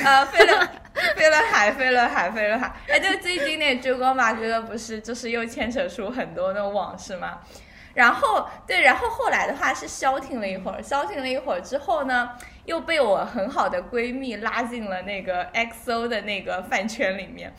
[0.04, 0.68] 呃飞轮
[1.16, 7.38] 飞轮海飞轮海飞轮海，哎就最近那追光马哥不是就是又牵扯出很多那种往事吗？
[7.92, 12.30] 然后对，然后后来的话是消停了一会儿，消停了一会儿之后呢，
[12.64, 17.52] 又被我很好的闺蜜拉进了那个 XO 的那个饭圈里面。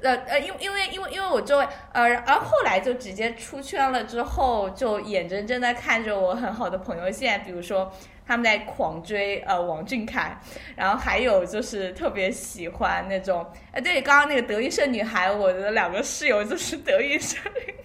[0.00, 7.92] 呃呃，因因为因为因为我周围呃，而后来就直接出圈了之后，就眼睁睁的看着我很好的朋友，现在比如说
[8.26, 10.38] 他们在狂追呃王俊凯，
[10.76, 17.36] 然后还有就是特别喜欢那种，哎对，刚刚那个德云社女孩，我的两个室友就是德云社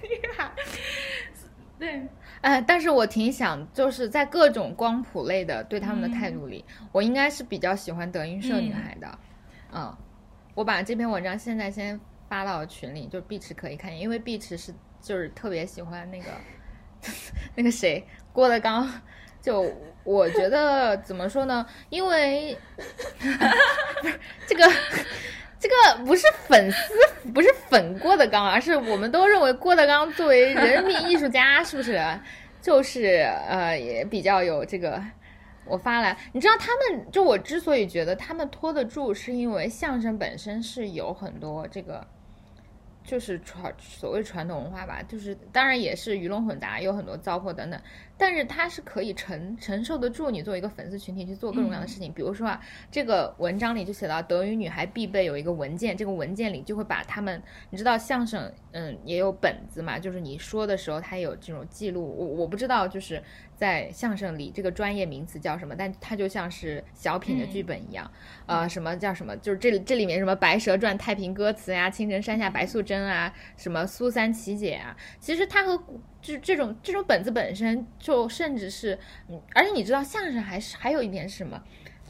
[0.02, 0.52] 女孩，
[1.80, 2.02] 对。
[2.42, 9.18] 哎，但是我挺想，就是在各种光谱类的对他们的态度里，我应该是比较喜欢德云社女孩的。
[9.72, 9.96] 嗯，
[10.56, 12.00] 我把这篇文章现在先
[12.30, 16.28] 发到群里，就是碧池可以看，因为碧池是就是特别喜欢那个
[17.56, 18.90] 那个谁郭德纲，
[19.42, 19.72] 就
[20.04, 21.66] 我觉得怎么说呢？
[21.90, 22.58] 因为
[24.02, 24.72] 不是这个。
[25.60, 26.94] 这个不是粉丝，
[27.34, 31.98] 不是粉郭德纲，而是我们都认为郭德纲作为人民艺术家，是不是？
[32.62, 35.02] 就是呃，也比较有这个。
[35.66, 42.06] 我发来，你知道他们就我之所以觉得他们拖得住，是因为相声本身是有很多这个。
[43.06, 47.78] 就是传所谓传统文化吧，就是当然也是鱼龙混杂，有很多糟粕等等，
[48.18, 52.12] 但是它是可以承承受得住你作为一个粉丝群体去做各种各样的事情。
[52.14, 52.60] 比如说啊，
[52.92, 62.04] 这个文章里就写到德语女孩必备有一个文件，这个文件里就会把他们，你知道相声嗯也有本子嘛，就是你说的时候它有这种记录。
[62.04, 63.22] 我我不知道就是
[63.56, 68.10] 在相声里这个专业名词叫什么，但它就像是小品的剧本一样，
[68.46, 69.36] 呃，什么叫什么？
[69.38, 73.02] 就是这这里面什么《白蛇传》太平歌词呀，《青城山下白素贞》。
[73.14, 74.96] 啊，什么苏三起解啊？
[75.20, 75.78] 其实它和
[76.24, 78.98] 就这种这种本子本身就甚至是，
[79.54, 81.62] 而且你知道相声还是还有一点是什么？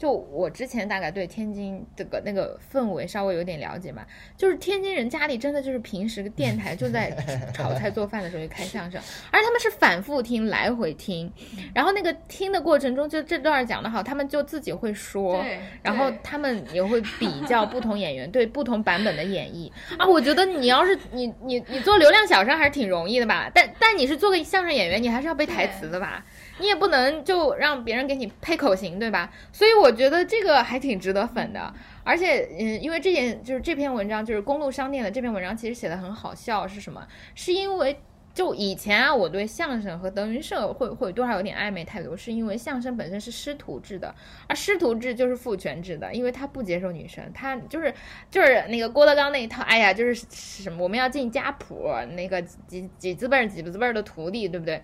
[0.04, 4.04] 就我之前大概对天津这个那个氛围稍微有点了解嘛，
[4.36, 7.10] 就是天津人家里真的就是平时电台就在
[7.54, 9.00] 炒菜做饭的时候就开相声，
[9.30, 11.32] 而他们是反复听来回听，
[11.74, 15.42] 然后那个听的过程中就这段讲的好，他们就自己会说，
[15.82, 20.06] 然后他们也会比较不同演员对不同版本的演绎啊。
[20.06, 26.22] 我觉得你要是你你你做流量小生还是挺容易的吧，但但你是做个相声演员，你还是要背台词的吧。
[26.58, 29.32] 你也不能就让别人给你配口型，对吧？
[29.52, 31.72] 所以我觉得这个还挺值得粉的。
[32.04, 36.68] 而且，嗯，因为这件就是这篇文章，就是公路商店的这篇文章，其实写的很好笑。
[36.68, 37.06] 是什么？
[37.34, 37.98] 是因为
[38.32, 44.14] 就以前啊，我对相声和德云社会会多少有点暧昧态度，是因为相声本身是师徒制的，
[44.46, 47.92] 而师徒制就是父权制的，因为他不接受女生，他就是
[48.30, 49.62] 就是那个郭德纲那一套。
[49.62, 54.82] 哎呀，就是什么我们要进家谱，那个几几字辈儿几字辈儿的徒弟，对不对？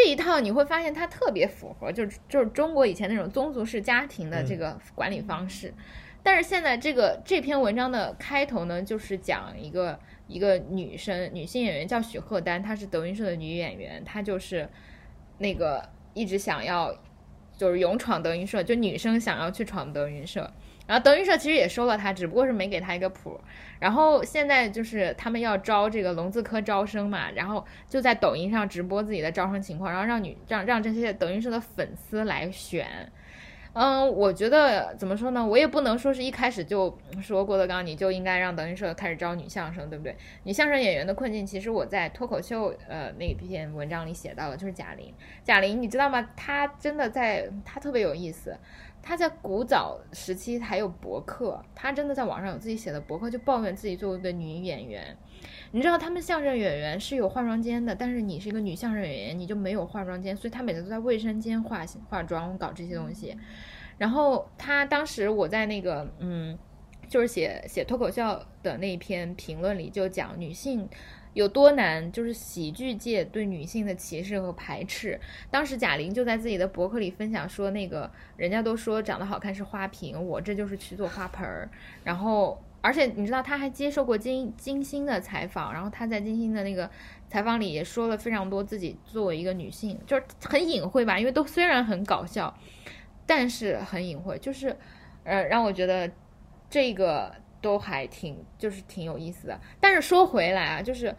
[0.00, 5.74] 这一套你会发现它特别符合，就是就是中国以前那种宗族式家庭的这个管理方式，
[6.22, 14.68] 但是现在这个这篇文章的开头呢，就是讲一个一个女生女性演员叫许鹤丹，她是德云社的女演员，她就是
[15.38, 16.96] 那个一直想要
[17.56, 20.48] 就是勇闯德云社，就女生想要去闯德云社。
[20.88, 23.38] 然后德云社其实也收了他，只不过是没给他一个谱。
[23.78, 33.12] 然后现在就是他们要招这个龙字科招生嘛，然后就在抖音上直播自己的招生情况，然后让女让让这些德云社的粉丝来选。
[33.74, 35.46] 嗯，我觉得怎么说呢？
[35.46, 40.16] 我也不能说是一开始就说郭德纲你就应该让德云社开始招女相声，对不对？
[40.42, 45.14] 女相声演员的困境，其实我在脱口秀呃那篇文章里写到了，就是贾玲。
[45.44, 46.28] 贾玲，你知道吗？
[46.34, 48.56] 她真的在，她特别有意思。
[49.02, 55.16] 他在古早时期还有博客，他真的在网上有自己写的博客，就抱怨自己作为一个女演员。
[55.70, 63.36] 你知道他们相声演员是有化妆间的，但是你是一个女相声演员，你就没有化妆间，所以他每次都在卫生间化化妆搞这些东西。
[63.96, 66.58] 然后他当时我在那个嗯，
[67.08, 70.88] 就是写写脱口秀的那篇评论里就讲女性。
[71.38, 72.10] 有多难？
[72.10, 75.20] 就是喜剧界对女性的歧视和排斥。
[75.52, 81.70] 当时贾玲就在自己的博客里分享说，那个人家都说长得好看是花瓶，我这就是去做花盆儿。
[82.02, 86.90] 然后，而且你知道，她还接受过金金星的采访，然后她在金星的那个
[87.28, 92.52] 采访里也说了非常多自己作为一个女性，就是很隐晦吧，因为都虽然很搞笑，
[93.24, 94.76] 但是很隐晦，就是
[95.22, 96.10] 呃，让我觉得
[96.68, 97.32] 这个。
[97.60, 99.60] 都还挺，就是挺有意思的。
[99.80, 101.14] 但是说回来啊，就是，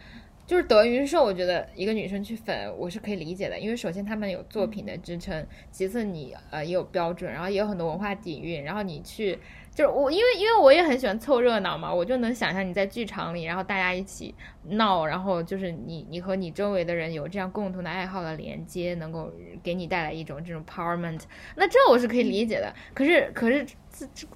[0.46, 3.60] 就是德云社，我觉得一个女生去粉，我是可以理解的。
[3.60, 9.38] 因为首先他们有作品的支撑，其次你呃也有标准，然后也有很多文化底蕴，然后你去。
[9.80, 14.36] 就是我，因为因为我也很喜欢凑热闹嘛，我就能想象你在剧场里，然后大家一起
[14.72, 19.32] 闹，然后就是你你和你周围的人有这样共同的爱好的连接，能够
[19.64, 21.22] 给你带来一种这种 powerment
[21.56, 22.76] 那这我是可以理解的。
[22.94, 23.66] 可是可是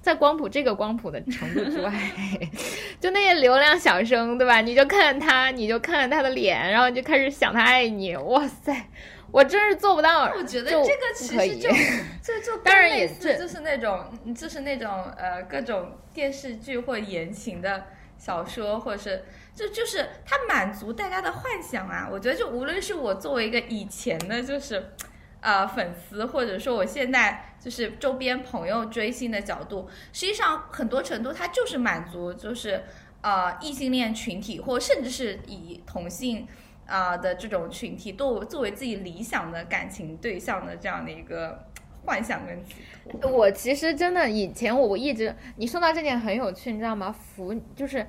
[0.00, 1.92] 在光谱这个光谱的程度之外，
[2.98, 4.62] 就那些流量小生，对吧？
[4.62, 8.74] 你就看他，你就看他的脸，然后就开始想他爱你，哇塞！
[9.34, 10.30] 我真是做不到。
[10.32, 11.68] 我觉得这个其实就
[12.22, 22.08] 就就当然也是，就是那种就是那种呃各种电视剧或言情的小说，或者是就就是它满足大家的幻想啊。
[22.08, 24.92] 我觉得就无论是我作为一个以前的，就是
[25.40, 32.84] 呃粉丝，或者说我现在就是周边朋友追星的角度，实际上很多程度它就是满足就是
[33.20, 36.46] 呃异性恋群体，或甚至是以同性
[36.86, 41.66] 啊、的这种群体作作为自己理想的感情对象的这样的一个
[42.04, 42.74] 幻想跟寄
[43.10, 43.30] 托。
[43.30, 47.10] 我其实真的以前我一直，你说到这点很有趣，你知道吗？
[47.10, 48.06] 腐就是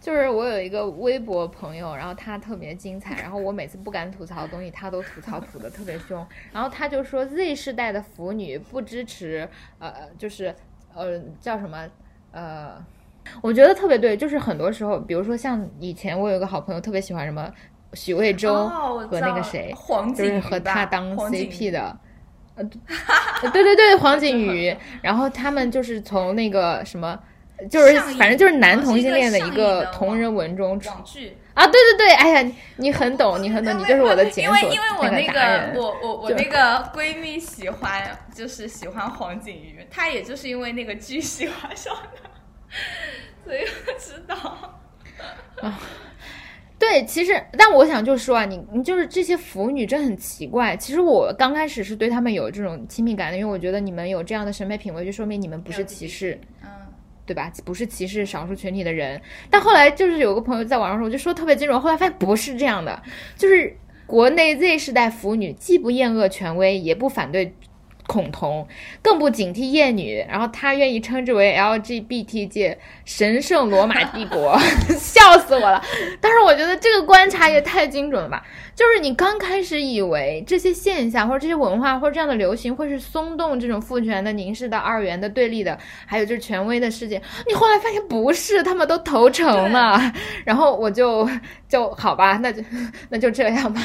[0.00, 10.54] 就是我有一个微博朋友，然后他特别精彩，然后我每次不敢吐槽的东西，他都吐槽吐的特别凶，然后他就说 Z 世代的腐女不支持，呃，就是
[10.94, 11.88] 呃叫什么
[12.32, 12.84] 呃。
[13.40, 17.48] 我觉得特别对，就是很多时候，比如说像以前我有个好朋友特别喜欢什么
[17.94, 21.96] 许魏洲和那个谁，黄就是和他当 CP 的，
[22.56, 22.64] 呃，
[23.52, 27.18] 对对对，黄景瑜， 然后他们就是从那个什么，
[27.70, 31.36] 就是反正就是男同性恋的一个同人文中网剧。
[31.54, 42.30] 啊，对对对，哎呀，你你很懂，你很懂， 你就是我的检索因为因为我那那个我我我那个闺蜜喜欢就是喜欢黄景瑜，她也就是因为那个剧喜欢上的，
[43.44, 44.80] 所以我知道。
[46.82, 50.76] 对，其实，但我想就说啊，你你就是这些腐女真很奇怪。
[50.76, 56.36] 其实我刚开始是对他们有这种亲密感的，因为我觉得你们有这样的审美品味，就说明你们不是歧视。
[56.60, 56.68] 嗯，
[57.24, 57.52] 对吧？
[57.64, 59.22] 不是歧视少数群体的人。
[59.48, 63.00] 但后来就是有个朋友在网上说，我就说特别精准，后来发现不是这样的，
[63.36, 67.54] 就是国内 Z 世代腐女既不厌恶权威，也不反对。
[68.06, 68.66] 恐同，
[69.00, 74.58] 更不警惕厌女，然后他愿意称之为 LGBT 界神圣罗马帝国，
[74.98, 75.82] 笑死我了。
[76.20, 78.44] 但是我觉得这个观察也太精准了吧！
[78.74, 90.00] 就是你刚开始以为这些现象或者这些文化或者这样的流行会是松动这种父权的、凝视的二元的对立的，还有就是权威的世界，你后来发现不是，他们都投诚了。
[90.44, 91.28] 然后我就
[91.68, 92.62] 就好吧，那就
[93.10, 93.80] 那就这样吧。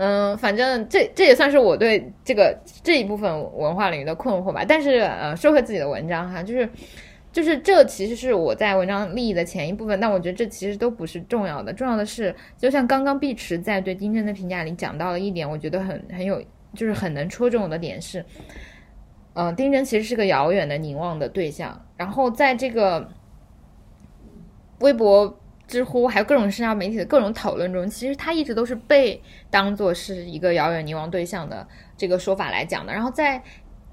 [0.00, 4.64] 嗯，反正这这也算是我对这个这一部分文化领域的困惑吧。
[4.64, 6.68] 但是呃，说回自己的文章哈，就是
[7.32, 16.40] 就是这其实是我在文章立意的前一部分，但我觉得这其实都不是重要的，重要的是，就像刚刚碧池在对丁真的评价里讲到了一点，我觉得很很有，
[16.74, 18.24] 就是很能戳中我的点是，
[19.34, 23.08] 呃，丁真其实是个遥远的凝望的对象，然后在这个
[24.78, 25.36] 微博。
[25.68, 32.92] 知乎还有各种社交媒体的各种讨论中，其实他一直都是被当做是一个遥远凝望对象的这个说法来讲的。
[32.92, 33.42] 然后在，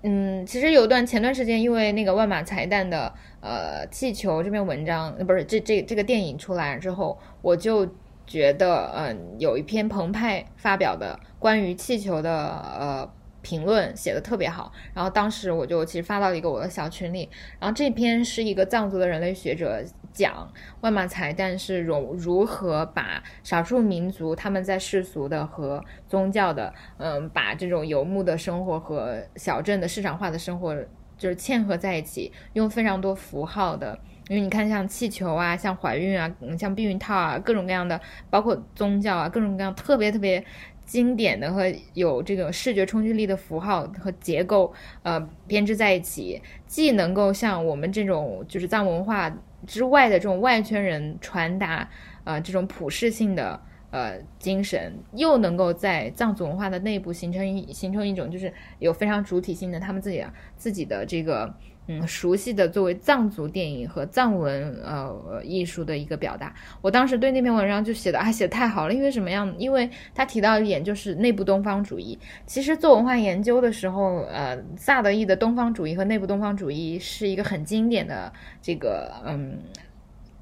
[0.01, 7.86] 嗯，其实有段前段时间，因为那个万马才旦的呃气球这篇文章，不是这这这个电影出来之后，我就
[8.26, 12.32] 觉得，嗯，有一篇澎湃发表的关于气球的
[12.80, 13.11] 呃。
[13.46, 17.30] 评论写的特别好，然后当时我就其实发到一个我的小群里，
[17.60, 25.80] 然后这篇是一个藏族的人类学者讲万马才旦是如如何把少数民族他们在世俗的和
[26.10, 30.76] 宗教的，嗯，把这种游牧的生活和小镇的市场化的生活
[31.16, 40.43] 就是嵌合在一起，用非常多符号的，因为你看像气球啊，像怀孕啊，像避孕套啊，各种各样的，包括宗教啊，各种各样特别特别。
[40.86, 44.74] 经典的和有这个视觉冲击力的符号和结构，
[45.04, 51.90] 呃，编织在一起，既能够像我们这种就是藏文化之外的这种外圈人传达，
[52.24, 53.60] 呃，这种普世性的
[53.92, 60.24] 呃精神，又能够在藏族文化的内部形成一形成一种就是有非常主体性的他们自己
[60.56, 61.54] 自己的这个。
[61.88, 69.54] 嗯，熟悉的作为藏族电影和藏文呃艺术的一个表达，我当时对那篇文章就写的啊，写的太好了，因为什么样？
[69.60, 72.18] 因为他提到一点就是内部东方主义。
[72.48, 78.34] 其实做文化研究的时候，呃，萨德意的东方主义和内部东方主义是一个很经典的
[78.64, 79.60] 这个嗯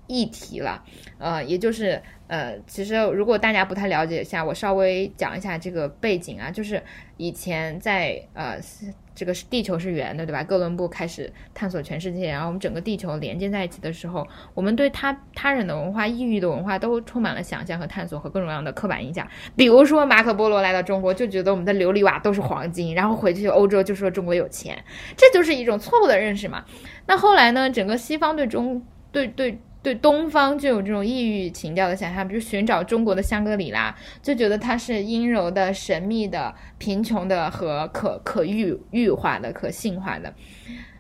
[0.08, 0.82] 议题了，
[1.18, 6.82] 呃，也就是呃，其实如果大家不太了解一下，我稍微讲一下这个背景啊，就是
[7.18, 8.58] 以前在呃。
[9.16, 10.44] 这个是地球是圆的，对吧？
[10.44, 19.28] 哥伦布开始探索全世界，然后我们整个地球连接在一起的时候，我们对他他人的文化、异域的文化都充满了想象和探索和各种各样的刻板印象。
[19.56, 24.84] 比如说马可波罗来到中国，就觉得我们的琉璃瓦都是黄金，然后回去欧洲就说中国有钱，
[25.16, 26.66] 这就是一种错误的认识嘛。
[27.06, 27.70] 那后来呢？
[27.70, 29.60] 整个西方对中对对。
[29.84, 40.34] 对东方就有这种异域情调的想象，比如寻找中国的香格里拉，就觉得它是阴柔的、神秘的、贫穷的和可可欲欲化的、可性化的。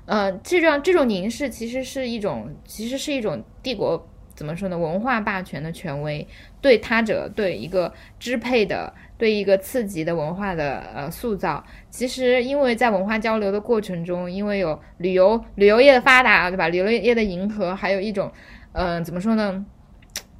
[0.05, 4.05] 呃，这种这种凝视其实是一种，其实是一种帝国
[4.35, 4.77] 怎么说呢？
[4.77, 6.27] 文化霸权的权威
[6.59, 11.63] 对他者对一个支配的、对一个刺激的文化的呃塑造。
[11.89, 16.67] 其实因为在文化交流的过程中，因为有旅游旅游业的发达，对吧？
[16.67, 18.29] 旅游业的迎合，还有一种。
[18.73, 19.65] 嗯，怎么说呢？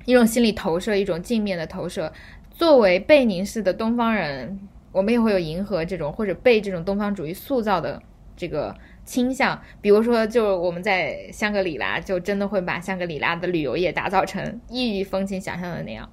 [0.06, 2.12] 一种心理投射，一种镜面的投射。
[2.52, 4.60] 作为被凝视的东方人，
[4.92, 8.02] 我们也会有迎合这种或者被这种东方主义塑造的
[8.36, 8.76] 这个
[9.06, 9.60] 倾向。
[9.82, 16.10] 比如说，就我们在香格里拉，就真的会把香格里拉的旅游业打造成异域风情想象的那样。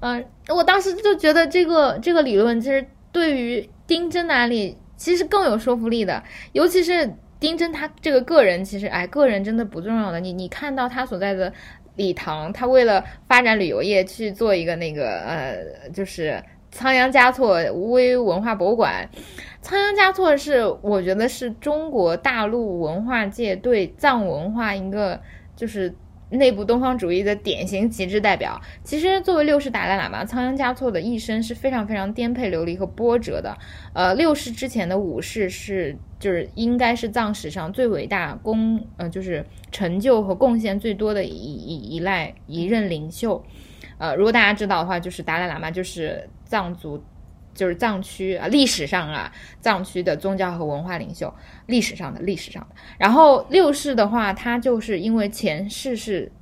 [0.00, 10.20] 嗯，我当时就觉得这个这个理论其实对于丁真的案例其实更有说服力的，尤其是丁真他这个个人，其实哎，个人真的不重要的。
[10.20, 11.52] 你你看到他所在的
[11.96, 16.40] 礼堂，他为了发展旅游业去做一个那个呃，就是
[16.70, 19.08] 仓央嘉措微文化博物馆。
[19.60, 25.20] 仓央嘉措是我觉得是中国大陆文化界对藏文化一个
[25.56, 25.92] 就是。
[26.32, 28.60] 内部东方主义的典型极致代表。
[28.82, 33.56] 其实，作为六世达赖喇嘛，仓央嘉措的一生是非常非常颠沛流离和波折的。
[33.92, 43.44] 呃，六世之前的五世是就是应该是藏史上最伟大、功呃就是成就和贡献最多的一一一赖一任领袖。
[43.98, 47.02] 呃，如果大家知道的话，就是达赖喇嘛就是藏族。
[47.54, 49.30] 就是藏区啊，历史上啊，
[49.60, 51.32] 藏区的宗教和文化领袖，
[51.66, 52.76] 历史上的历史上的。
[52.98, 56.32] 然后六世的话，他就是因为前世是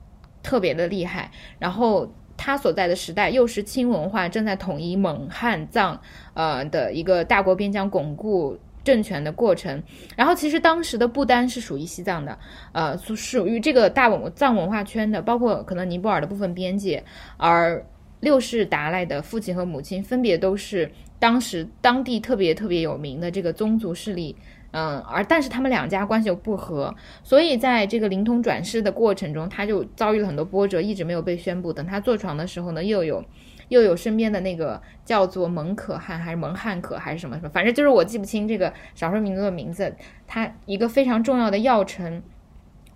[0.42, 6.00] 特别的厉害，然后他所在的时代又是清文化正在统一蒙汉藏
[6.34, 9.82] 呃的一个大国边疆巩固政权的过程。
[10.16, 12.38] 然后其实当时的不丹是属于西藏的，
[12.72, 17.04] 呃，属属于这个大文藏文化圈的，包括可能尼泊尔的部分边界，
[17.36, 17.84] 而。
[18.20, 24.36] 六世达赖的父亲和母亲分别都是当时当地特别特别有名的这个宗族势力，
[24.72, 31.72] 嗯，而但是他们两家关系又不和，所以在这个灵通转世的过程中，他就遭遇了很多波折，一直没有被宣布。
[31.72, 33.24] 等他坐床的时候呢，又有
[33.68, 39.94] 又有身边的那个叫做蒙可汗还是蒙汉可还是什么什么，反正就是我记不清这个少数民族的名字。
[40.26, 42.22] 他一个非常重要的要臣，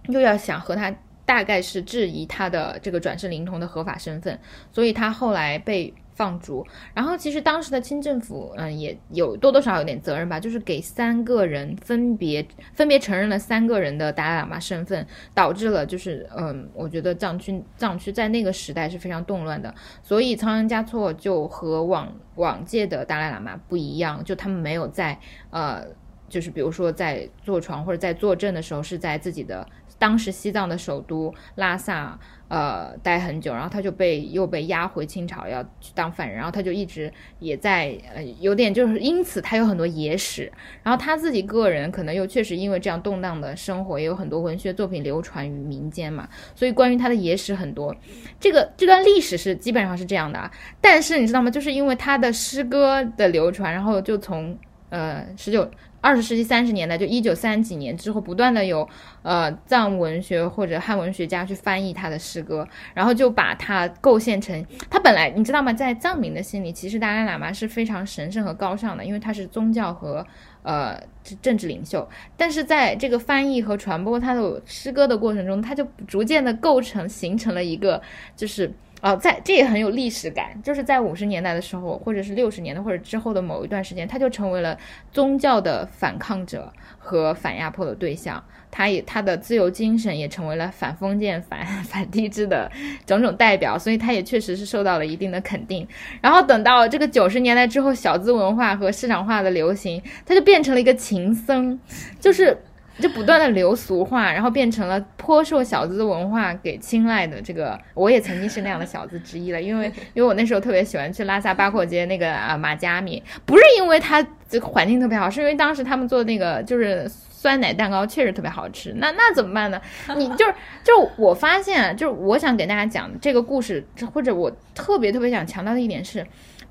[0.09, 0.95] 又要想和他。
[1.27, 4.39] 大概是质疑他的这个转世灵童的合法身份，
[4.72, 6.64] 所以他后来被放逐。
[6.93, 19.75] 然后其实当时的清政府，嗯，也有多多少少有点责任吧，就是给三个人分别分别承认了三个人的达赖喇嘛身份，导致了就是，嗯，我觉得藏区藏区在那个时代是非常动乱的。
[20.03, 25.18] 所以仓央嘉措就和往往届的达赖喇嘛不一样，就他们没有在
[25.51, 25.85] 呃，
[26.29, 29.66] 就是比如说在坐床或者在坐镇的时候是在自己的。
[29.99, 32.18] 当时西藏的首都拉萨，
[32.49, 47.95] 呃，待很久，然后他就被又被押回清朝，要去当犯人，然后他就一直也在，呃，有点就是因此他有很多野史，然后他自己个人可能又确实因为这样动荡的生活，也有很多文学作品流传于民间嘛，所以关于他的野史很多，
[48.38, 51.51] 这个这段历史是基本上是这样的啊，但是你知道吗？
[51.51, 54.57] 就是因为他的诗歌的流传，然后就从
[54.90, 55.68] 呃十九。
[56.05, 58.87] 二十世纪三十年代，就一九三几年之后，不断的有
[59.23, 65.73] 呃藏文学或者汉文学家去翻译他的诗歌，然后就把它构建成他本来你知道吗？
[65.73, 70.27] 在藏民的心里，其实达赖喇嘛是非常神圣和高尚的，因为他是宗教和
[70.63, 71.01] 呃
[71.41, 72.07] 政治领袖。
[72.37, 78.03] 但是在这个翻译和传播他的诗歌的过程中，他就逐渐的构成形成了一个
[78.37, 78.71] 就是。
[79.05, 84.79] 哦，在这也很有历史感，就是在五十年代的时候，或者是六十年代或者之后的某一段时间，他就成为了
[85.13, 88.43] 宗教的反抗者和反压迫的对象。
[88.71, 92.73] 他也他的自由精神也成为了反封建、反 反帝制的
[93.05, 95.87] 种种代表，所以他也确实是受到了一定的肯定。
[96.23, 101.79] 然后等到这个九十年代之后，小资文化和市场化的流行，他就变成了一个情僧，
[102.19, 102.57] 就是。
[102.99, 118.95] 就不断的流俗化，然后变成了颇受小资文化给青睐的这个，我也曾经是那样的小资之一了，因为因为我那时候特别喜欢去拉萨八廓街那个啊马加米，不是因为它这个环境特别好，是因为当时他们做那个就是酸奶蛋糕确实特别好吃。
[118.99, 119.80] 那那怎么办呢？
[120.16, 126.24] 你就是就我发现，就是我想给大家讲这个故事，或者我特别特别想强调的一点是。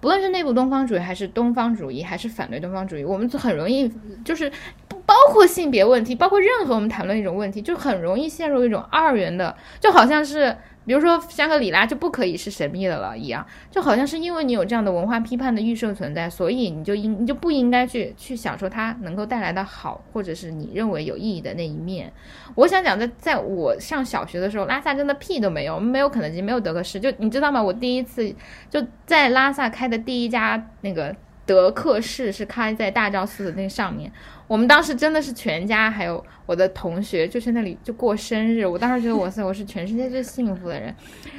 [0.04, 3.90] 不论是内部东方主义，还是东方主义，还是反对东方主义，我们很容易
[4.26, 4.52] 就是
[5.06, 10.54] 包括性别问题，包括任何我们谈论一种问题，就很容易陷入一种二元的，就好像是。
[10.86, 22.12] 比如说香格里拉就不可以是神秘的了一样，就好像是因为你有这样的文化批判的预设存在，所以你就应你就不应该去去享受它能够带来的好，或者是你认为有意义的那一面。
[22.56, 27.62] 我想讲，在在我上小学的时候，拉萨真的屁都没有，没有肯德基，没有德克士，就你知道吗？
[27.62, 28.34] 我第一次
[28.70, 31.16] 就在拉萨开的第一家那个
[31.46, 34.12] 德克士是开在大昭寺的那上面。
[34.46, 38.66] 我们当时真的是全家，还有我的同学，就是那里就过生日。
[38.66, 40.94] 我当时觉得，哇塞，我是全世界最幸福的人。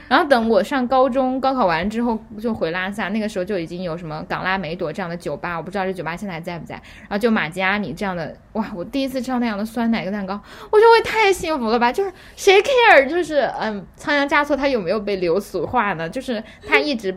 [0.09, 6.75] 然后等我上高中，高考完之后就回拉萨，那个时候就已经有什么港拉梅朵这样的酒吧，我不知道这酒吧现在还在不在。
[6.75, 10.35] 然后就马吉阿米这样的，哇，我第一次吃到那样的酸奶跟蛋糕，
[10.71, 11.93] 我觉得我也太幸福了吧！
[11.93, 16.09] 就是谁 care，就是嗯，仓央嘉措他有没有被流俗化呢？
[16.09, 17.15] 就是他一直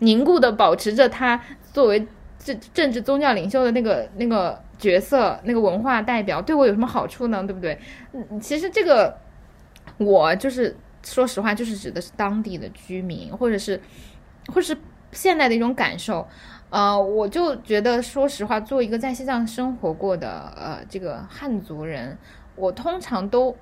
[0.00, 1.40] 凝固的保持着他
[1.72, 2.08] 作为。
[2.46, 7.42] 政政治宗教领袖的那个那个角色，那个文化代表，对我有什么好处呢？
[7.44, 7.76] 对不对？
[8.12, 9.18] 嗯，其实这个
[9.98, 13.80] 我就是说实话，就是指的是当地的居民，或者是
[14.54, 14.76] 或是
[15.10, 16.24] 现代的一种感受。
[16.70, 22.16] 呃，我就觉得，说实话，做一个在西藏生活过的呃这个汉族人，
[22.54, 23.56] 我通常都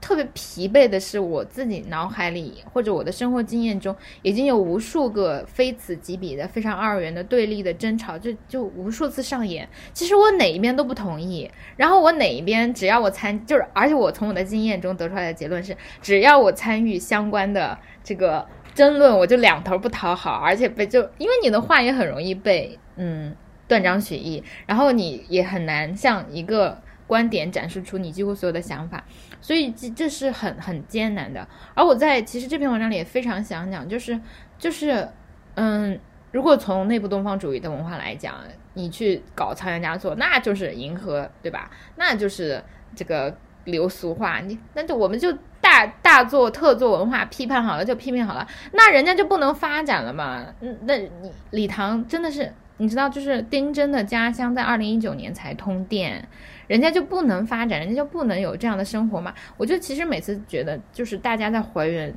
[0.00, 9.68] 特别疲惫的是，我自己脑海里或者我的生活经验中，已经有无数个非此即彼的非常二元的对立的争吵，就就无数次上演。
[9.92, 18.46] 其实我哪一边都不同意，然后我哪一边只要我参，就是而且我从我的经验中得出来的结论是，只要我参与相关的这个。
[18.72, 23.34] 争论我就两头不讨好，而且被就因为你的话也很容易被嗯
[23.66, 29.04] 断章取义，然后你也很难向一个观点展示出你几乎所有的想法，
[29.40, 31.46] 所以这这是很很艰难的。
[31.74, 34.20] 而我在其实这篇文章里也非常想讲，就是
[34.58, 35.08] 就是
[35.54, 35.98] 嗯，
[36.32, 38.36] 如果从内部东方主义的文化来讲，
[38.74, 41.70] 你去搞仓央嘉措，那就是迎合，对吧？
[41.96, 42.62] 那就是
[42.94, 45.36] 这个流俗化，你那就我们就。
[45.62, 50.42] 大大做特做文化批判好了就批评好了，那人家就不能发展了嘛？
[50.60, 56.26] 嗯，那你礼堂真的是你知道，就是丁真的家乡在二零一九年才通电，
[56.70, 59.34] 人家就不能发展，人家就不能有这样的生活嘛？
[59.56, 62.14] 我就其实每次觉得，就是大家在还原。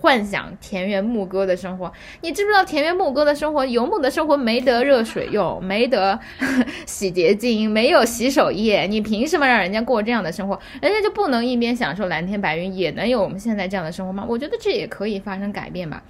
[0.00, 6.16] 幻想田园牧歌的生活，你知不知道田园牧歌的生活，游牧的生活没得热水用，没得
[6.86, 10.56] 洗洁精，没有洗手液，你凭什么让人家过这样的生活？
[10.80, 14.24] 人家就不能一边享受蓝天白云，也能有我们现在这样的生活吗？
[14.28, 16.00] 我觉得这也可以发生改变吧。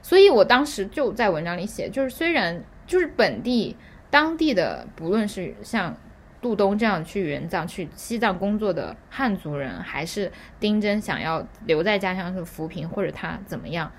[0.00, 3.76] 所以我当时就在文章里写，就是虽然就是本地
[4.08, 5.94] 当地的，不论是像。
[6.44, 10.30] 杜东这样去援藏、去西藏工作的汉族人，还是
[10.60, 13.90] 丁真想要留在家乡去扶贫，或者他怎么样？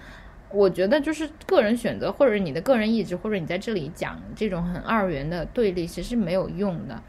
[0.52, 7.02] 我觉得就是个人选择，或者你的个人意志，或者你在这里讲这种很二元的对立，其实是没有用的。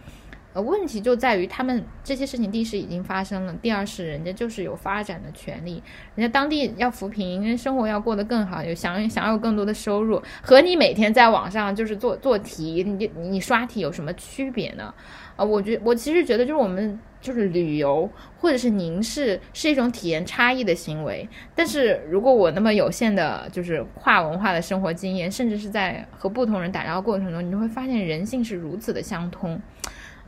[0.54, 5.82] 呃，问题就在于他们这些事情，第一是已经发生了，第二是人家就是有发展的权利，
[6.14, 14.94] 人家当地要扶贫，人生活要过得更好，有想想要更多的收入，和你每天在网上就是做做题，你你刷题有什么区别呢？
[15.36, 18.08] 啊，我觉我其实觉得就是我们就是旅游
[18.38, 29.60] 或者是凝视是一种体验差异的行为，但是如果我那么有限的就是跨文化的生活经验，甚至是在和不同人打交道过程中，你会发现人性是如此的相通。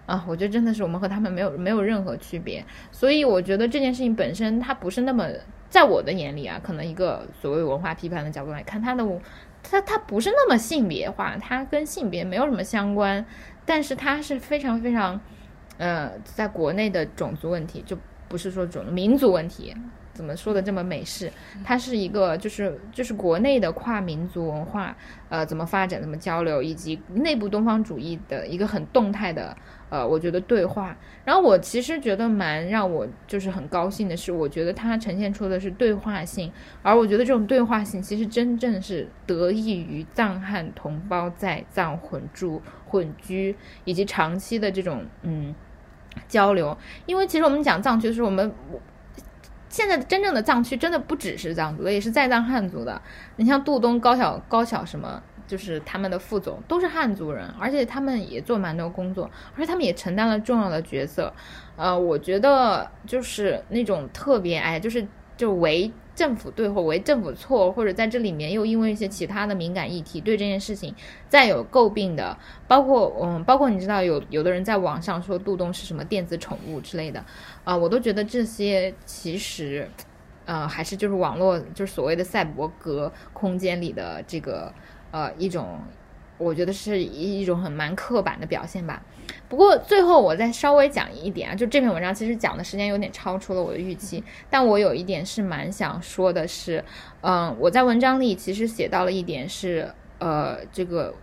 [0.06, 5.28] 啊，我觉得真的是我们和他们没有没有任何区别，所以我觉得这件事情本身它不是那么，
[5.68, 9.04] 在我的眼里啊，可能一个所谓文化批判的角度来看，它的
[9.62, 13.22] 它它不是那么性别化，它跟性别没有什么相关，
[13.68, 15.20] 但是它是非常非常，
[15.76, 17.94] 呃，在国内的种族问题，就
[18.26, 19.74] 不是说种民族问题，
[20.14, 21.30] 怎么说的这么美式？
[21.62, 24.96] 它是一个就是就是国内的跨民族文化，
[25.28, 29.54] 呃，怎么发展，怎么交流，以及内部东方主义的一个很动态的。
[29.90, 45.54] 呃，我觉得对话，然后我其实觉得蛮让我就是很高兴的是，我觉得它呈现出的是对话性，而我觉得这种对话性其实真正是得益于藏汉同胞在藏混住、混居以及长期的这种嗯
[46.26, 46.76] 交流，
[47.06, 48.52] 因为其实我们讲藏区的时候，我们
[49.68, 53.00] 现在真正的藏区真的不只是藏族的，也是在藏汉族的，
[53.36, 55.22] 你像杜东、高晓、高晓什么。
[55.48, 61.32] 就是他们的副总都是汉族人，而且他们也做蛮多工作，而且他们也承担了重要的角色。
[61.74, 65.04] 呃，我觉得就是那种特别哎，就是
[65.36, 70.94] 就为政府对或为政府错，或者在这里面又因为一些其他的敏感议题对这件事情
[71.28, 72.36] 再有诟病的，
[72.66, 77.24] 包括嗯，包括你知道有有的人在网上说杜东是什么电子宠物之类的，
[77.64, 79.88] 啊，我都觉得这些其实，
[80.44, 84.74] 呃，还是就是网络就是所谓的赛博格空间里的这个。
[85.10, 85.80] 呃，一种，
[86.36, 89.02] 我觉得是一一种很蛮刻板的表现吧。
[89.48, 96.84] 不过最后我再稍微讲一点啊，就这篇文章其实讲的时间有点超出了我的预期，但我有一点是蛮想说的是，
[97.22, 101.14] 嗯，我在文章里其实写到了一点是，呃，这个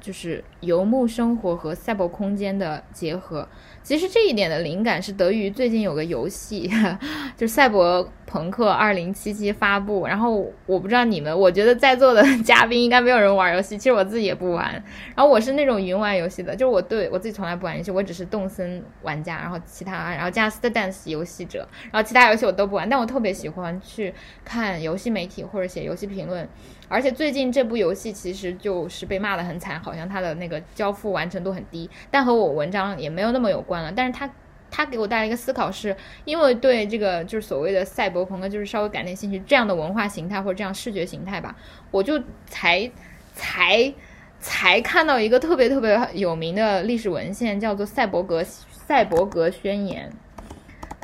[0.00, 3.46] 就是游牧生活和赛博空间的结合。
[3.86, 6.68] 其实这一点的灵感是得益于最近有个游戏，
[7.38, 9.14] 就《赛博朋克2077》
[9.54, 10.08] 发布。
[10.08, 13.78] 然后我不知道你们，我觉得在座的 嘉宾应该没有人玩游戏。
[13.78, 14.72] 其实我自己也不玩。
[15.14, 19.36] 然后我是那种云玩游戏的，就是我对我自己从来不玩游戏，我只是动森玩家。
[19.36, 22.88] 然后其他，然后 Just Dance 游戏者，然后其他游戏我都不玩。
[22.88, 24.12] 但我特别喜欢去
[24.44, 26.48] 看游戏媒体或者写游戏评论。
[26.88, 33.92] 而且最近这部游戏其实就是被骂得很惨，好像它的那个交付完成度很低，但和我文章也没有那么有关了。
[33.92, 34.30] 但是它，
[34.70, 41.56] 它给我带来一个思考，是因为对这个就是所谓的赛博朋克，就是稍微感点兴趣，这样的文化形态或者这样视觉形态吧，
[41.90, 42.90] 我就才
[43.34, 43.92] 才
[44.38, 50.10] 才看到一个特别特别有名的历史文献，叫做《赛博格赛博格宣言》。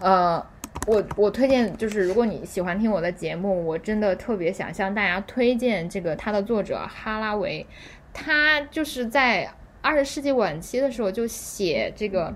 [0.05, 0.45] 呃，
[0.87, 7.67] 我我推荐就是如果你喜欢听我的节目，我真的特别想向大家推荐这个他的作者哈拉维，
[8.13, 12.35] 他就是在二十世纪晚期的时候就写这个，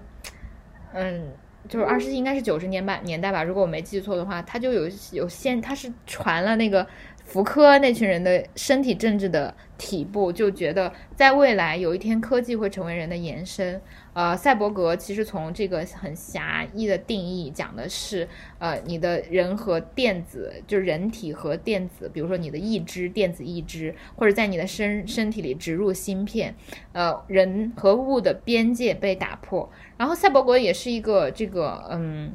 [0.93, 1.33] 嗯。
[1.69, 6.87] 就是二十世纪应该是九十年代年代吧，如果我没记错的话，他就有有先他是传了那个
[7.27, 13.81] 福柯那群人的身体政治的体步，就觉得在未来有一天科技会成为人的延伸。
[14.15, 18.27] 呃，赛博格其实从这个很狭义的定义讲的是，
[18.59, 26.55] 呃，你的人和电子，就是人体和电子，比如说你的意志、电子意志，或者在你的身身体里植入芯片，
[26.93, 29.69] 呃，人和物的边界被打破。
[29.99, 32.33] 然后赛博格也是一个这个，嗯，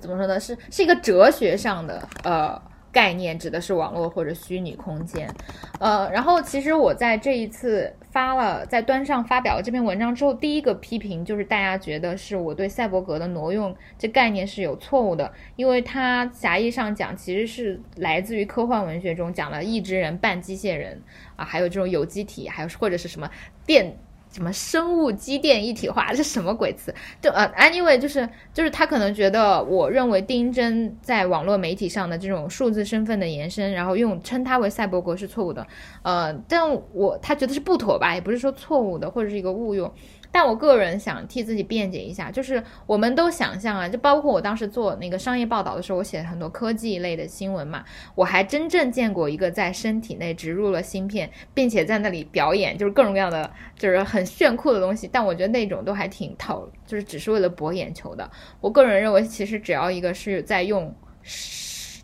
[0.00, 0.40] 怎么说呢？
[0.40, 2.60] 是是一个哲学上的，呃。
[2.96, 5.28] 概念指的是网络或者虚拟空间，
[5.80, 21.02] 呃，然后其实我在这一次发了在端上发表了这篇文章之后，第一个批评就是大家觉得是我对赛博格的挪用这概念是有错误的，因为它狭义上讲其实是来自于科幻文学中讲的异之人半机械人
[21.36, 23.30] 啊，还有这种有机体，还有或者是什么
[23.66, 23.94] 电。
[24.32, 26.12] 什么生物机电一体化？
[26.12, 26.94] 这什么鬼词？
[27.22, 35.66] 就呃，anyway，就是就是他可能觉得，我认为丁真在网络媒体上的这种数字身份的延伸，然后用称他为赛博格是错误的。
[36.02, 39.90] 呃，但我他觉得是不妥吧，也不是说错误的，或者是一个误用。
[40.30, 55.08] 但我个人想替自己辩解一下，就是我们都想象啊，就包括我当时做那个商业报道的时候，我写很多科技类的新闻嘛，我还真正见过一个在身体内植入了芯片，并且在那里表演，就是各种各样的，就是很炫酷的东西。
[55.10, 58.30] 但我觉得那种都还挺讨，就是只是为了博眼球的。
[58.60, 60.94] 我个人认为，其实只要一个是在用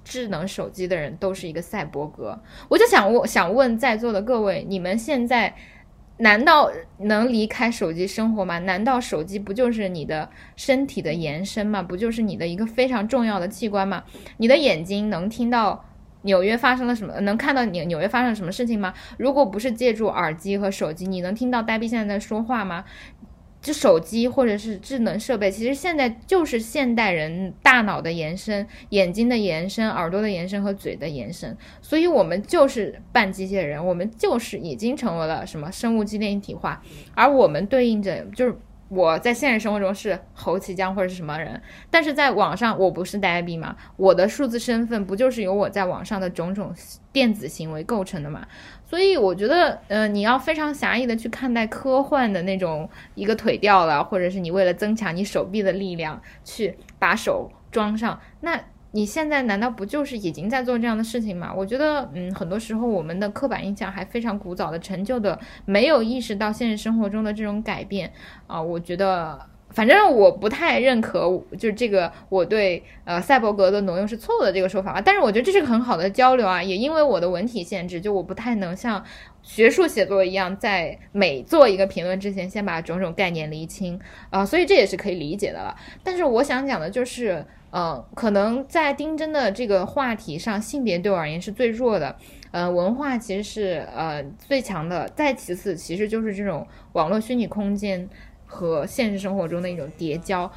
[0.04, 2.40] 智能手机的人，都是一个赛博格。
[2.68, 5.54] 我就想问，想问在座的各位，你们现在？
[6.18, 8.58] 难道能离开手机生活吗？
[8.60, 11.82] 难道手机不就是你的身体的延伸吗？
[11.82, 14.04] 不就是你的一个非常重要的器官吗？
[14.36, 15.84] 你的眼睛能听到
[16.22, 17.18] 纽约发生了什么？
[17.22, 18.94] 能看到纽纽约发生了什么事情吗？
[19.18, 22.84] 如果不是借助耳机和手机，你能听到呆逼现在在说话吗？
[23.62, 36.82] 就手机或者是智能设备，其实现在就是现代人大脑的延伸、眼睛的延伸、耳朵的延伸和嘴的延伸，所以我们就是半机械人，我们就是已经成为了什么生物机电一体化，
[37.14, 38.54] 而我们对应着就是。
[38.94, 41.58] 我在现实生活中是侯启江或者是什么人，
[41.90, 43.74] 但是在网上我不是呆逼吗？
[43.96, 46.74] 我的数字身份不就是由我在网上的种种
[47.10, 48.46] 电子行为构成的吗？
[48.92, 58.60] 所以我觉得，呃，你要非常狭义的去看待科幻的那种一个腿掉了，或者是你为了增强你手臂的力量去把手装上，那。
[58.94, 61.50] 你现在难道不就是已经在做这样的事情吗？
[61.56, 68.12] 我觉得，嗯，很多时候我们的刻板印象还非常古早的、陈旧的，没有意识到现实生活中的这种改变
[68.46, 68.60] 啊。
[68.60, 69.40] 我觉得，
[69.72, 71.20] 反正我不太认可，
[71.58, 75.00] 就是这个我对呃赛博格的挪用是错误的这个说法啊。
[75.00, 79.04] 但是我觉得这是个很好的交流啊，也因为我的文体限制，就我不太能像
[79.42, 83.98] 学术写作一样，在每做一个评论之前先把种种概念厘清
[84.30, 85.76] 啊，所以这也是可以理解的了。
[86.02, 87.44] 但是我想讲的就是。
[87.74, 92.14] 嗯，可能在丁真的这个话题上，性别对我而言是最弱的，
[92.50, 98.06] 呃，文化其实是呃最强的，再其次其实就是这种网络虚拟空间
[98.52, 100.50] 和现实生活中的一种叠交。